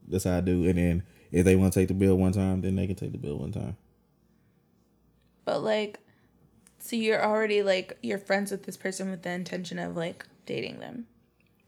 [0.07, 0.65] that's how I do.
[0.69, 3.11] And then if they want to take the bill one time, then they can take
[3.11, 3.77] the bill one time.
[5.45, 5.99] But like,
[6.79, 10.79] so you're already like you're friends with this person with the intention of like dating
[10.79, 11.07] them.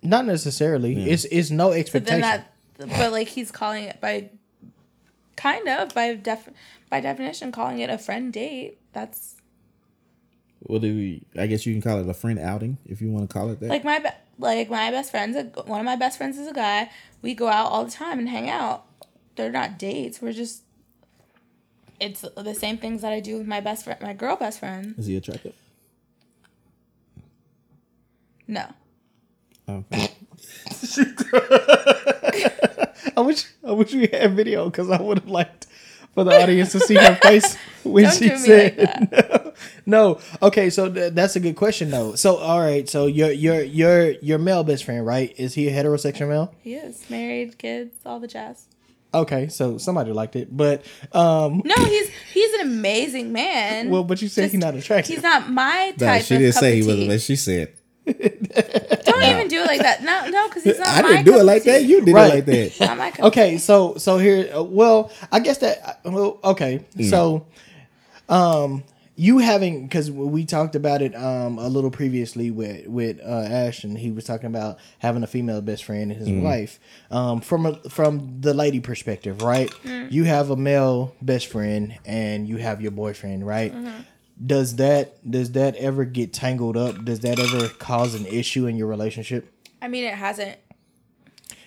[0.00, 1.10] not necessarily.
[1.10, 2.20] It's it's no expectation.
[2.20, 2.44] then
[2.78, 4.30] that, but like he's calling it by
[5.36, 6.48] kind of by def
[6.88, 8.78] by definition calling it a friend date.
[8.92, 9.34] That's
[10.60, 11.22] What do we?
[11.38, 13.60] I guess you can call it a friend outing if you want to call it
[13.60, 13.68] that.
[13.68, 14.08] like my be-
[14.38, 15.36] like my best friends.
[15.66, 16.90] One of my best friends is a guy.
[17.22, 18.84] We go out all the time and hang out.
[19.36, 20.20] They're not dates.
[20.20, 20.62] We're just.
[21.98, 24.94] It's the same things that I do with my best friend, my girl best friend.
[24.96, 25.54] Is he attractive?
[28.48, 28.66] No,
[29.68, 29.84] Oh.
[33.16, 35.66] I wish I wish we had video because I would have liked
[36.14, 39.12] for the audience to see her face when Don't she do me said like
[39.86, 40.14] no.
[40.14, 40.20] no.
[40.42, 42.14] Okay, so th- that's a good question though.
[42.14, 45.32] So all right, so your your your your male best friend, right?
[45.38, 46.54] Is he a heterosexual male?
[46.62, 48.66] he is married, kids, all the jazz.
[49.12, 53.90] Okay, so somebody liked it, but um, No, he's he's an amazing man.
[53.90, 55.14] well, but you said Just- he's not attractive.
[55.14, 56.00] He's not my type.
[56.00, 57.08] No, she of didn't cup say he wasn't.
[57.08, 57.72] But she said
[58.06, 60.02] Don't even do it like that.
[60.02, 60.88] No, no, because he's not.
[60.88, 61.70] I my didn't do it like tea.
[61.70, 61.84] that.
[61.84, 62.26] You did Right.
[62.32, 62.80] it like that.
[62.80, 67.46] Not my okay so so here uh, well i guess that uh, well okay so
[68.28, 68.82] um
[69.16, 73.94] you having because we talked about it um a little previously with with uh ashton
[73.96, 76.78] he was talking about having a female best friend and his wife
[77.10, 79.70] um from a, from the lady perspective right
[80.08, 83.74] you have a male best friend and you have your boyfriend right
[84.44, 88.76] does that does that ever get tangled up does that ever cause an issue in
[88.76, 90.58] your relationship I mean, it hasn't.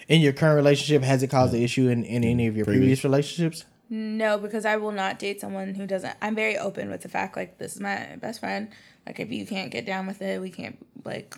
[0.07, 2.81] in your current relationship has it caused an issue in, in any of your Previous.
[2.81, 6.15] previous relationships No, because I will not date someone who doesn't.
[6.21, 8.69] I'm very open with the fact like this is my best friend.
[9.05, 11.37] Like if you can't get down with it, we can't like.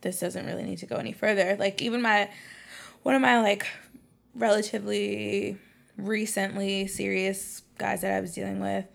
[0.00, 1.56] This doesn't really need to go any further.
[1.58, 2.28] Like even my,
[3.04, 3.66] one of my like,
[4.34, 5.56] relatively
[5.96, 8.86] recently serious guys that I was dealing with,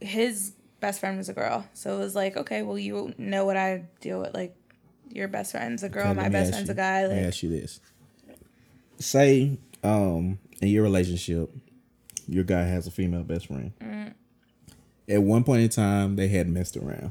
[0.00, 0.52] his
[0.82, 1.64] best friend was a girl.
[1.72, 4.34] So it was like, okay, well you know what I deal with.
[4.34, 4.54] Like
[5.10, 7.02] your best friend's a girl, Okay, my best friend's you- a guy.
[7.06, 7.80] Let me Like ask you this:
[8.98, 11.50] Say, um, in your relationship,
[12.28, 13.72] your guy has a female best friend.
[13.80, 14.12] Mm.
[15.08, 17.10] At one point in time, they had messed around,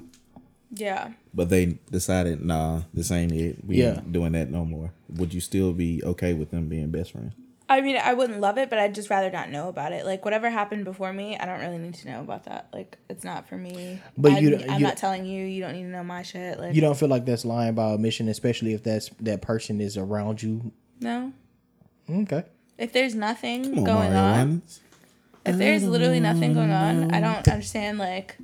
[0.74, 1.12] yeah.
[1.34, 3.58] but they decided, nah, this ain't it.
[3.66, 3.96] We Yeah.
[3.96, 4.92] ain't doing that no more.
[5.10, 7.34] Would you still be okay with them being best friends?
[7.72, 10.06] I mean, I wouldn't love it, but I'd just rather not know about it.
[10.06, 12.68] Like whatever happened before me, I don't really need to know about that.
[12.74, 14.02] Like it's not for me.
[14.18, 15.46] But I, you- I'm you- not telling you.
[15.46, 16.60] You don't need to know my shit.
[16.60, 19.96] Like you don't feel like that's lying by omission especially if that's that person is
[19.98, 21.32] around you no.
[22.10, 22.44] okay
[22.78, 24.82] If there's nothing on, going Mario on, Winans.
[25.46, 27.98] if there's literally nothing going on, I don't understand.
[28.00, 28.38] Like,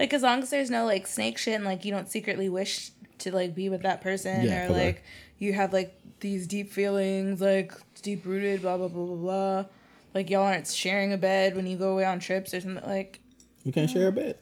[0.00, 2.90] like as long as there's no like snake shit and like you don't secretly wish
[3.24, 4.84] to like be with that person Yeah, or okay.
[4.86, 5.04] like
[5.38, 7.72] you have like these deep feelings like
[8.02, 9.64] deep rooted blah blah blah blah blah.
[10.14, 13.20] Like y'all aren't sharing a bed when you go away on trips or something like.
[13.64, 14.36] You can't share a bed.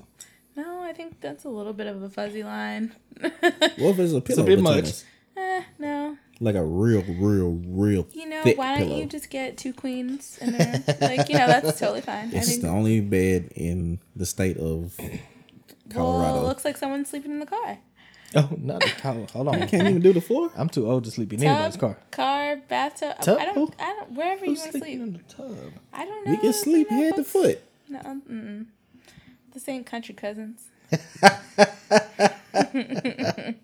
[0.54, 2.92] No, I think that's a little bit of a fuzzy line.
[3.20, 4.84] What if it's a pillow bit much.
[4.84, 5.04] us?
[5.36, 6.18] eh, no.
[6.40, 8.06] Like a real, real, real.
[8.12, 8.98] You know, thick why don't pillow.
[9.00, 10.82] you just get two queens in there?
[11.00, 12.30] like, you know, that's totally fine.
[12.34, 12.62] I It's think.
[12.62, 14.94] the only bed in the state of
[15.90, 16.32] Colorado.
[16.34, 17.78] Well, it looks like someone's sleeping in the car.
[18.36, 20.50] oh not a car hold on can't even do the floor.
[20.56, 23.18] i'm too old to sleep in anybody's car car, bathtub.
[23.20, 23.38] Tub?
[23.38, 23.74] I don't.
[23.78, 24.12] I don't.
[24.12, 25.00] Wherever you want to sleep.
[25.00, 25.56] in the tub
[25.92, 26.32] I don't know.
[26.32, 27.62] We can if sleep know head to foot.
[27.88, 28.66] No, um, mm-mm.
[29.52, 30.68] This ain't country cousins.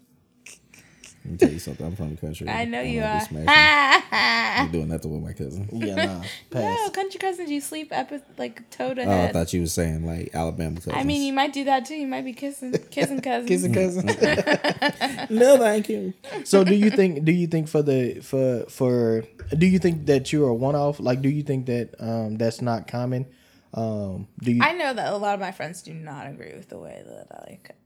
[1.29, 1.85] Let me tell you something.
[1.87, 2.49] I'm from the country.
[2.49, 3.18] I know I'm you gonna are.
[3.20, 4.05] be smashing.
[4.66, 5.68] You doing nothing with my cousin.
[5.72, 7.51] yeah nah no, pass country cousins.
[7.51, 10.97] You sleep epi- like toe to Oh, I thought you were saying like Alabama cousins.
[10.97, 11.95] I mean, you might do that too.
[11.97, 13.49] You might be kissing, kissing cousins.
[13.49, 15.31] kissing cousins.
[15.31, 16.14] no, thank you.
[16.45, 19.22] so do you think do you think for the for for
[19.57, 22.87] do you think that you're a one-off like do you think that um that's not
[22.89, 23.26] common
[23.74, 26.68] um do you I know that a lot of my friends do not agree with
[26.70, 27.76] the way that I like.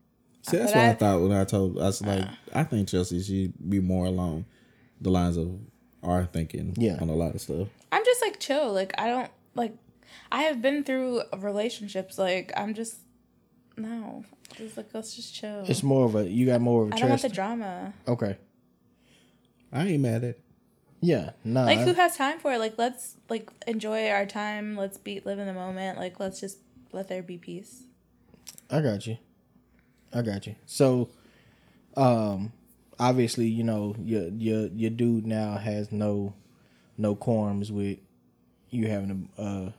[0.43, 1.79] See, that's But what I, I- thought when I told.
[1.79, 2.07] I was uh.
[2.07, 4.45] like, I think Chelsea should be more along
[5.01, 5.59] the lines of
[6.03, 6.75] our thinking.
[6.77, 6.99] Yeah.
[7.01, 7.69] on a lot of stuff.
[7.93, 8.73] I'm just like chill.
[8.73, 9.75] Like I don't like.
[10.31, 12.19] I have been through relationships.
[12.19, 12.97] Like I'm just
[13.77, 14.25] no.
[14.57, 15.65] Just like let's just chill.
[15.67, 17.95] it's more of a you got more of a I don't want the drama.
[18.07, 18.37] okay
[19.73, 20.37] I ain't mad at.
[21.01, 22.59] yeah nah Like who has time for it?
[22.59, 24.77] Like let's like enjoy our time.
[24.77, 25.99] Let's be live in the moment.
[25.99, 26.59] Like let's just
[26.93, 27.85] let there be peace.
[28.71, 29.17] I got you.
[30.15, 30.55] I got you.
[30.67, 31.09] So,
[31.97, 32.53] um,
[32.99, 36.35] obviously, you know, your your your dude now has no
[36.99, 37.99] no qualms with
[38.71, 39.41] you having a.
[39.43, 39.71] Uh,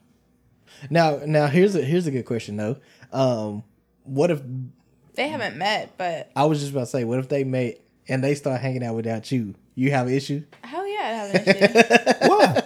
[0.89, 2.77] now, now here's a here's a good question though.
[3.11, 3.63] Um,
[4.03, 4.41] what if
[5.15, 8.23] They haven't met, but I was just about to say, what if they met and
[8.23, 9.55] they start hanging out without you?
[9.75, 10.43] You have an issue?
[10.63, 12.13] hell yeah, I have an issue.
[12.29, 12.62] Why?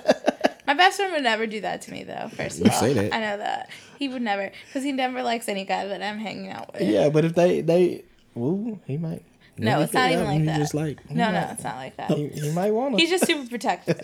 [1.00, 2.30] My would never do that to me though.
[2.36, 3.10] First of all, say.
[3.12, 3.70] I know that
[4.00, 6.84] he would never because he never likes any guy that I'm hanging out with.
[6.84, 8.04] Yeah, but if they they,
[8.36, 9.24] well, he might
[9.58, 10.58] No, it's not even like You that.
[10.58, 12.12] Just like No, no, it's not like that.
[12.12, 14.00] he, he might want He's just super protective.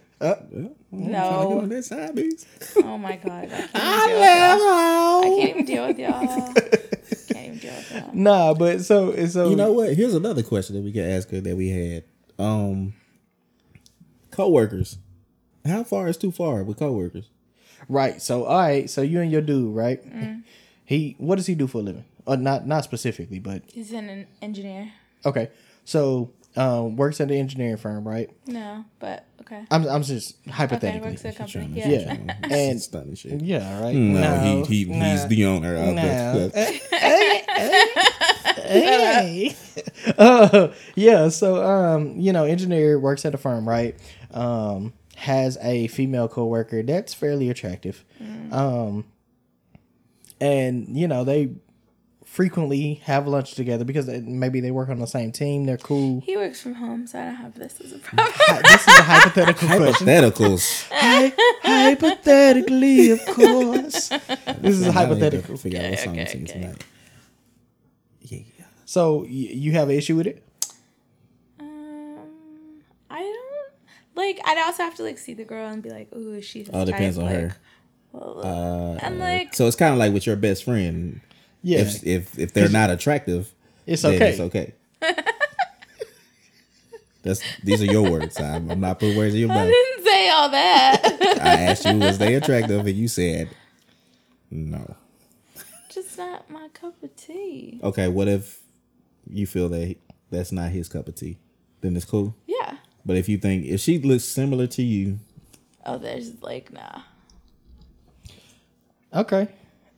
[0.20, 1.58] Yeah, I'm trying to get No.
[1.58, 2.44] on that.
[2.78, 3.50] Oh my god.
[3.52, 5.20] I can't even deal with y'all.
[5.20, 6.54] I can't even deal with y'all.
[7.28, 8.10] Can't even deal with y'all.
[8.14, 9.94] Nah, but so so You know what?
[9.94, 12.04] Here's another question that we can ask her that we had.
[12.38, 12.94] Um,
[14.30, 14.98] coworkers.
[15.64, 17.28] How far is too far with coworkers?
[17.88, 18.20] right.
[18.22, 18.88] So all right.
[18.88, 20.04] So you and your dude, right?
[20.06, 20.42] Mm.
[20.84, 22.04] He what does he do for a living?
[22.26, 24.92] Uh, not not specifically, but He's an an engineer.
[25.24, 25.50] okay.
[25.84, 28.30] So um, works at the engineering firm, right?
[28.46, 29.64] No, but okay.
[29.70, 31.10] I'm I'm just Okay, hypothetically.
[31.10, 31.72] works at a company.
[31.74, 31.88] Yeah.
[31.88, 32.12] Yeah.
[32.44, 33.40] And And- stunning shit.
[33.42, 33.94] yeah, right.
[33.94, 35.04] No, he, he no.
[35.04, 36.48] he's the owner of No.
[36.48, 36.80] the.
[38.56, 39.56] hey.
[40.18, 43.96] uh, yeah, so um, you know, engineer works at a firm, right?
[44.32, 44.92] Um,
[45.24, 48.04] has a female coworker that's fairly attractive.
[48.52, 49.04] Um,
[50.40, 51.50] and you know, they
[52.24, 55.66] frequently have lunch together because they- maybe they work on the same team.
[55.66, 56.20] They're cool.
[56.26, 58.26] He works from home, so I don't have this as a problem.
[58.36, 60.06] Hi- this is a hypothetical question.
[60.08, 60.88] Hypotheticals.
[60.90, 64.08] Hy- hypothetically, of course.
[64.08, 65.56] This is a Now I need hypothetical.
[65.58, 66.44] Figure out what Okay, okay, okay.
[66.44, 66.84] tonight.
[68.20, 68.38] Yeah.
[68.84, 70.42] So y- you have an issue with it?
[71.60, 72.18] Um,
[73.10, 73.72] I don't
[74.14, 74.40] like.
[74.44, 76.68] I'd also have to like see the girl and be like, "Ooh, she's.
[76.70, 77.24] All Oh, depends type?
[77.26, 77.56] on like, her.
[78.12, 81.20] Well, Uh, and like, so it's kind of like with your best friend.
[81.62, 83.52] Yeah, If if if they're not attractive,
[83.86, 84.30] it's then okay.
[84.30, 84.74] It's okay.
[87.22, 88.38] That's these are your words.
[88.38, 89.56] I'm, I'm not putting words in your mouth.
[89.60, 89.72] I mouth.
[89.72, 91.00] didn't say all that.
[91.40, 93.48] I asked you, was they attractive, and you said
[94.50, 94.94] no.
[95.88, 97.80] Just not my cup of tea.
[97.82, 98.60] Okay, what if
[99.30, 99.96] you feel that
[100.30, 101.38] that's not his cup of tea?
[101.80, 102.36] Then it's cool.
[103.04, 103.06] Yeah.
[103.06, 105.18] But if you think if she looks similar to you,
[105.86, 107.02] Oh, there's like nah.
[109.12, 109.48] Okay.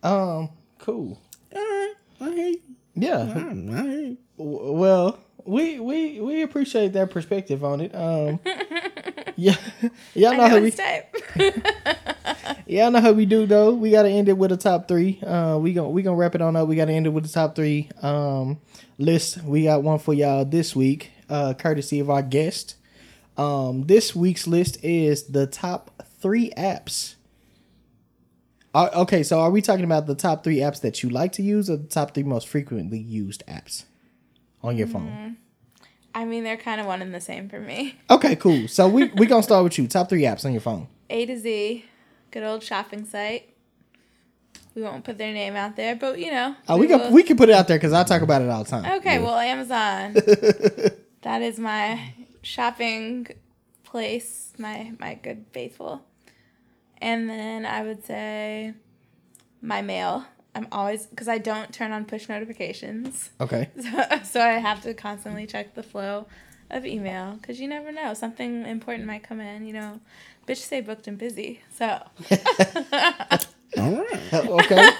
[0.02, 0.50] Um.
[0.78, 1.18] Cool.
[1.54, 2.60] all right, I hear you.
[2.94, 3.18] Yeah.
[3.18, 4.16] I, I hear you.
[4.36, 7.94] Well, we we we appreciate that perspective on it.
[7.94, 8.40] Um.
[9.38, 9.56] Yeah.
[10.14, 11.14] Y'all I know how know we his type.
[12.66, 13.74] y'all know how we do though.
[13.74, 15.20] We gotta end it with a top three.
[15.20, 15.58] Uh.
[15.58, 16.66] We gonna we gonna wrap it on up.
[16.66, 17.90] We gotta end it with the top three.
[18.00, 18.58] Um.
[18.96, 19.42] List.
[19.44, 21.10] We got one for y'all this week.
[21.28, 21.52] Uh.
[21.52, 22.76] Courtesy of our guest.
[23.36, 23.82] Um.
[23.86, 27.16] This week's list is the top three apps.
[28.74, 31.42] Uh, okay, so are we talking about the top three apps that you like to
[31.42, 33.84] use, or the top three most frequently used apps
[34.62, 35.38] on your phone?
[36.14, 37.94] I mean, they're kind of one and the same for me.
[38.10, 38.68] Okay, cool.
[38.68, 39.86] So we we gonna start with you.
[39.86, 40.88] Top three apps on your phone.
[41.10, 41.84] A to Z,
[42.30, 43.48] good old shopping site.
[44.74, 46.54] We won't put their name out there, but you know.
[46.68, 48.64] Oh, we can we can put it out there because I talk about it all
[48.64, 48.98] the time.
[48.98, 50.12] Okay, well, Amazon.
[51.22, 52.12] that is my
[52.46, 53.26] shopping
[53.82, 56.04] place, my my good faithful.
[56.98, 58.72] And then I would say
[59.60, 60.24] my mail.
[60.54, 63.68] I'm always because I don't turn on push notifications, Okay.
[63.80, 66.26] so, so I have to constantly check the flow
[66.70, 69.66] of email because you never know something important might come in.
[69.66, 70.00] You know,
[70.46, 71.60] bitch say booked and busy.
[71.76, 71.86] So
[73.78, 74.32] All right.
[74.34, 74.90] okay.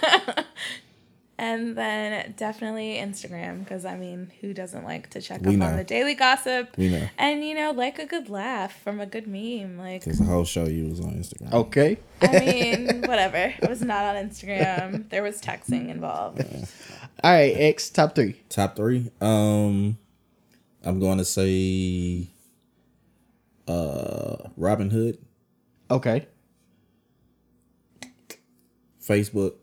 [1.39, 5.66] And then definitely Instagram because I mean, who doesn't like to check We up know.
[5.66, 6.74] on the daily gossip?
[6.78, 7.07] We know.
[7.18, 9.76] And you know, like a good laugh from a good meme.
[9.76, 11.53] Like, Because the whole show you was on Instagram.
[11.53, 11.99] Okay.
[12.22, 13.53] I mean, whatever.
[13.62, 15.11] It was not on Instagram.
[15.11, 16.41] There was texting involved.
[17.22, 17.55] All right.
[17.55, 18.41] X top three.
[18.49, 19.11] Top three.
[19.20, 19.99] Um,
[20.82, 22.28] I'm going to say,
[23.68, 25.18] uh, Robinhood,
[25.91, 26.28] Okay.
[29.03, 29.55] Facebook.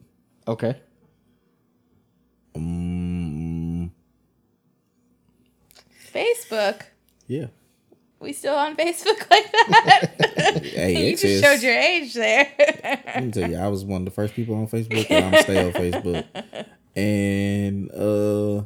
[0.47, 0.79] Okay.
[2.55, 3.91] Um,
[6.13, 6.81] Facebook.
[7.27, 7.47] yeah.
[8.19, 10.61] We still on Facebook like that?
[10.63, 12.49] Hey, you just is- showed your age there.
[13.05, 15.31] Let me tell you, I was one of the first people on Facebook, and I'm
[15.31, 16.65] gonna stay on Facebook.
[16.95, 18.63] And uh,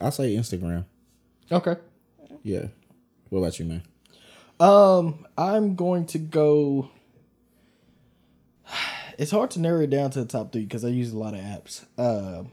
[0.00, 0.86] I'll say Instagram.
[1.52, 1.76] Okay.
[2.42, 2.68] Yeah.
[3.28, 3.82] What about you, man?
[4.58, 6.88] Um, I'm going to go.
[9.18, 11.34] It's hard to narrow it down to the top three because I use a lot
[11.34, 11.84] of apps.
[11.96, 12.44] Uh,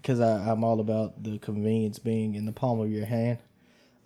[0.00, 3.38] because I I'm all about the convenience being in the palm of your hand.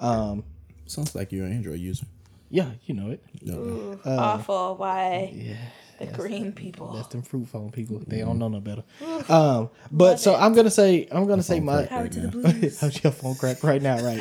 [0.00, 0.44] Um,
[0.86, 2.06] Sounds like you're an Android user.
[2.48, 3.22] yeah, you know it.
[3.42, 3.60] No, no.
[3.60, 4.76] Ooh, awful.
[4.76, 5.30] Why?
[5.34, 5.56] Yeah.
[5.98, 6.94] the green people.
[6.94, 8.00] That's them fruit phone people.
[8.06, 8.82] They don't know no better.
[9.28, 12.80] Um, but so I'm gonna say I'm gonna say my Power to the Right blues.
[12.80, 14.18] how's your phone crack right now, right?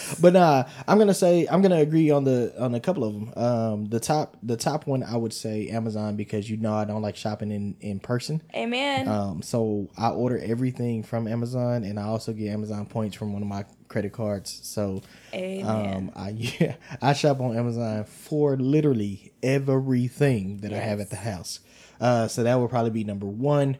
[0.00, 0.20] Power to the blues.
[0.20, 3.32] but nah, I'm gonna say I'm gonna agree on the on a couple of them.
[3.36, 7.02] Um, the top the top one I would say Amazon because you know I don't
[7.02, 8.42] like shopping in in person.
[8.54, 9.08] Amen.
[9.08, 13.42] Um, so I order everything from Amazon, and I also get Amazon points from one
[13.42, 14.60] of my credit cards.
[14.62, 15.02] So
[15.34, 15.66] Amen.
[15.66, 16.30] um, I
[16.60, 21.60] yeah, I shop on Amazon for literally everything that I have at the house.
[22.00, 23.76] Uh, so that would probably be number one.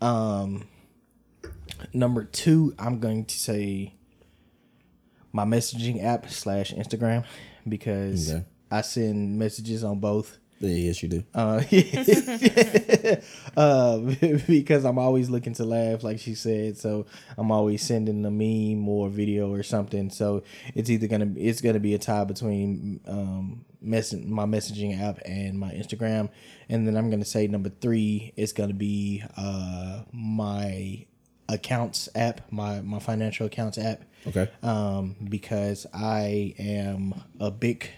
[0.00, 0.66] Um,
[1.92, 3.94] number two, I'm going to say
[5.38, 7.24] my messaging app slash Instagram
[7.68, 8.44] because Okay.
[8.70, 10.38] I send messages on both.
[10.60, 11.22] Yeah, yes, you do.
[11.32, 11.62] Uh,
[13.56, 13.98] uh,
[14.48, 16.76] because I'm always looking to laugh, like she said.
[16.76, 20.10] So I'm always sending a meme or video or something.
[20.10, 20.42] So
[20.74, 25.56] it's either gonna it's gonna be a tie between um mess my messaging app and
[25.58, 26.28] my Instagram,
[26.68, 31.06] and then I'm gonna say number three is gonna be uh my
[31.48, 34.50] accounts app, my my financial accounts app Okay.
[34.62, 37.88] um, because I am a big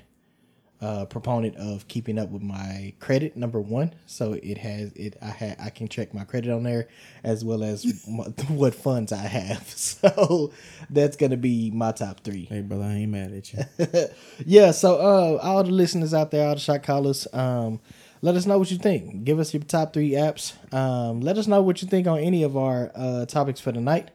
[0.81, 3.37] uh, proponent of keeping up with my credit.
[3.37, 5.17] Number one, so it has it.
[5.21, 6.89] I had I can check my credit on there
[7.23, 9.69] as well as what, what funds I have.
[10.01, 10.53] So
[10.89, 12.47] that's gonna be my top three.
[12.47, 14.07] Hey, brother, I ain't mad at you.
[14.47, 14.71] Yeah.
[14.71, 17.81] So uh, all the listeners out there, all the shot callers, um,
[18.23, 19.25] let us know what you think.
[19.25, 20.55] Give us your top three apps.
[20.73, 23.81] Um, let us know what you think on any of our uh, topics for the
[23.81, 24.11] night.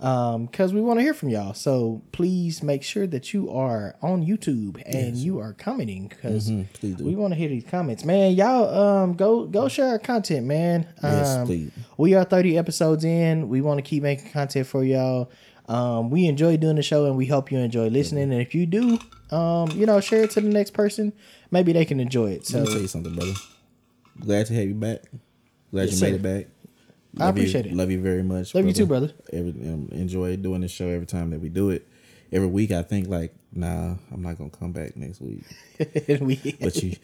[0.00, 1.54] Um, cause we want to hear from y'all.
[1.54, 6.96] So please make sure that you are on YouTube and you are commenting because do.
[7.00, 8.34] we want to hear these comments, man.
[8.36, 10.86] Y'all, um, go go share our content, man.
[11.02, 11.72] Yes, Um, please.
[11.96, 13.48] we are 30 episodes in.
[13.48, 15.30] We want to keep making content for y'all.
[15.68, 18.32] Um, we enjoy doing the show and we hope you enjoy listening.
[18.32, 19.00] And if you do,
[19.34, 21.12] um, you know, share it to the next person.
[21.50, 22.46] Maybe they can enjoy it.
[22.46, 23.32] So Let me tell you something, brother.
[24.20, 25.02] Glad to have you back.
[25.72, 26.14] Glad Yes, you made sir.
[26.16, 26.46] it back.
[27.18, 27.74] I Love you- appreciate it.
[27.74, 28.54] Love you very much.
[28.54, 29.12] Love you too, brother.
[29.32, 31.86] Every, um, enjoy doing the show every time that we do it.
[32.30, 35.44] Every week, I think like, nah, I'm not gonna come back next week.
[36.20, 36.94] we, But you,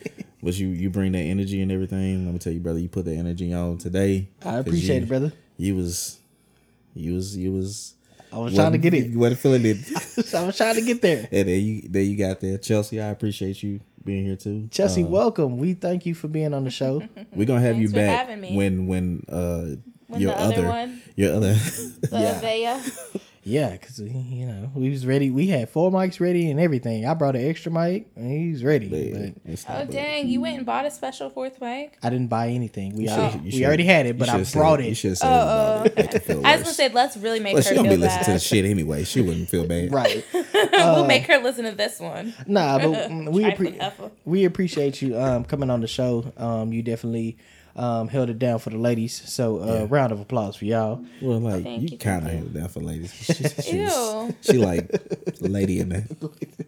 [0.42, 2.26] but you, you bring that energy and everything.
[2.26, 4.28] Let me tell you, brother, you put that energy on today.
[4.44, 5.32] I appreciate you- it, brother.
[5.56, 6.18] You was,
[6.94, 7.94] you was, you was.
[8.32, 9.06] I was trying to get it.
[9.10, 9.76] You wasn't feeling it.
[10.34, 11.28] I was trying to get there.
[11.30, 13.00] and there you, there you got there, Chelsea.
[13.00, 14.68] I appreciate you being here too.
[14.72, 15.56] Chelsea, Uh, welcome.
[15.56, 17.02] We thank you for being on the show.
[17.32, 18.56] We're gonna have you Thanks for back having me.
[18.56, 19.76] when when uh
[20.14, 21.52] When your the other other one- your other
[22.12, 22.40] Yeah.
[22.40, 23.20] Avea.
[23.46, 25.28] Yeah, because you know we was ready.
[25.28, 27.04] We had four mics ready and everything.
[27.04, 28.88] I brought an extra mic and he was ready.
[28.88, 30.28] Man, But Oh not dang!
[30.28, 31.98] You went and bought a special fourth mic.
[32.02, 32.96] I didn't buy anything.
[32.96, 34.58] We You already, should- you we should- already had it, you but I should've said-
[34.58, 34.94] brought You it.
[34.94, 35.96] should have said Oh, about oh, it.
[35.98, 37.92] Make her feel I was gonna say let's really make Well, her she don't feel
[37.96, 39.04] be listening to the shit anyway.
[39.04, 39.92] She wouldn't feel bad.
[39.92, 40.24] Right.
[40.72, 42.32] we'll make her listen to this one.
[42.46, 46.32] Nah, but we appre- we appreciate you um coming on the show.
[46.38, 47.36] Um, you definitely
[47.77, 49.20] um held it down for the ladies.
[49.29, 51.05] So uh, round of applause for y'all.
[51.20, 53.12] Well, like Thank you, you, kind of held it down for ladies.
[53.25, 54.35] She, she, was- Ew.
[54.43, 54.91] she like
[55.41, 56.07] lady in there,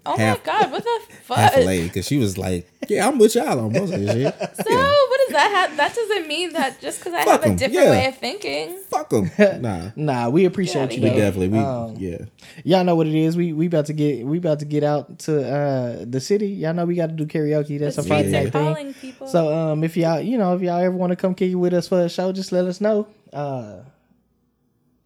[0.04, 0.72] Oh Half- my god!
[0.72, 1.00] What the
[1.34, 1.62] half fuck?
[1.62, 4.34] a lady, because she was like, "Yeah, I'm with y'all on most of this shit."
[4.56, 4.76] So Yeah.
[5.08, 5.76] what does that have?
[5.76, 7.90] That doesn't mean that just because I Fuck have a different yeah.
[7.90, 8.78] way of thinking.
[8.88, 9.30] Fuck them.
[9.62, 11.02] Nah, Nah, we appreciate you.
[11.02, 12.18] we definitely we Um, yeah.
[12.64, 13.36] Y'all know what it is.
[13.36, 16.48] We we about to get we about to get out to uh the city.
[16.48, 17.78] Y'all know we got to do karaoke.
[17.78, 18.94] That's the a Friday streets night thing.
[18.94, 19.26] people.
[19.26, 21.74] So um, if y'all you know if y'all ever want to come kick it with
[21.74, 23.06] us for a show, just let us know.
[23.32, 23.80] Uh,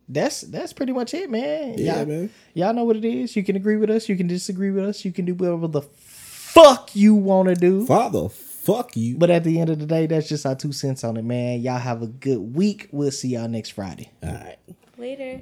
[0.08, 1.74] that's that's pretty much it, man.
[1.78, 2.30] Yeah, y'all, man.
[2.54, 3.36] Y'all know what it is.
[3.36, 4.08] You can agree with us.
[4.08, 5.04] You can disagree with us.
[5.04, 7.86] You can do whatever the fuck you want to do.
[7.86, 9.18] Father, fuck you.
[9.18, 11.60] But at the end of the day, that's just our two cents on it, man.
[11.60, 12.88] Y'all have a good week.
[12.90, 14.10] We'll see y'all next Friday.
[14.22, 14.58] All right.
[14.98, 15.40] Later.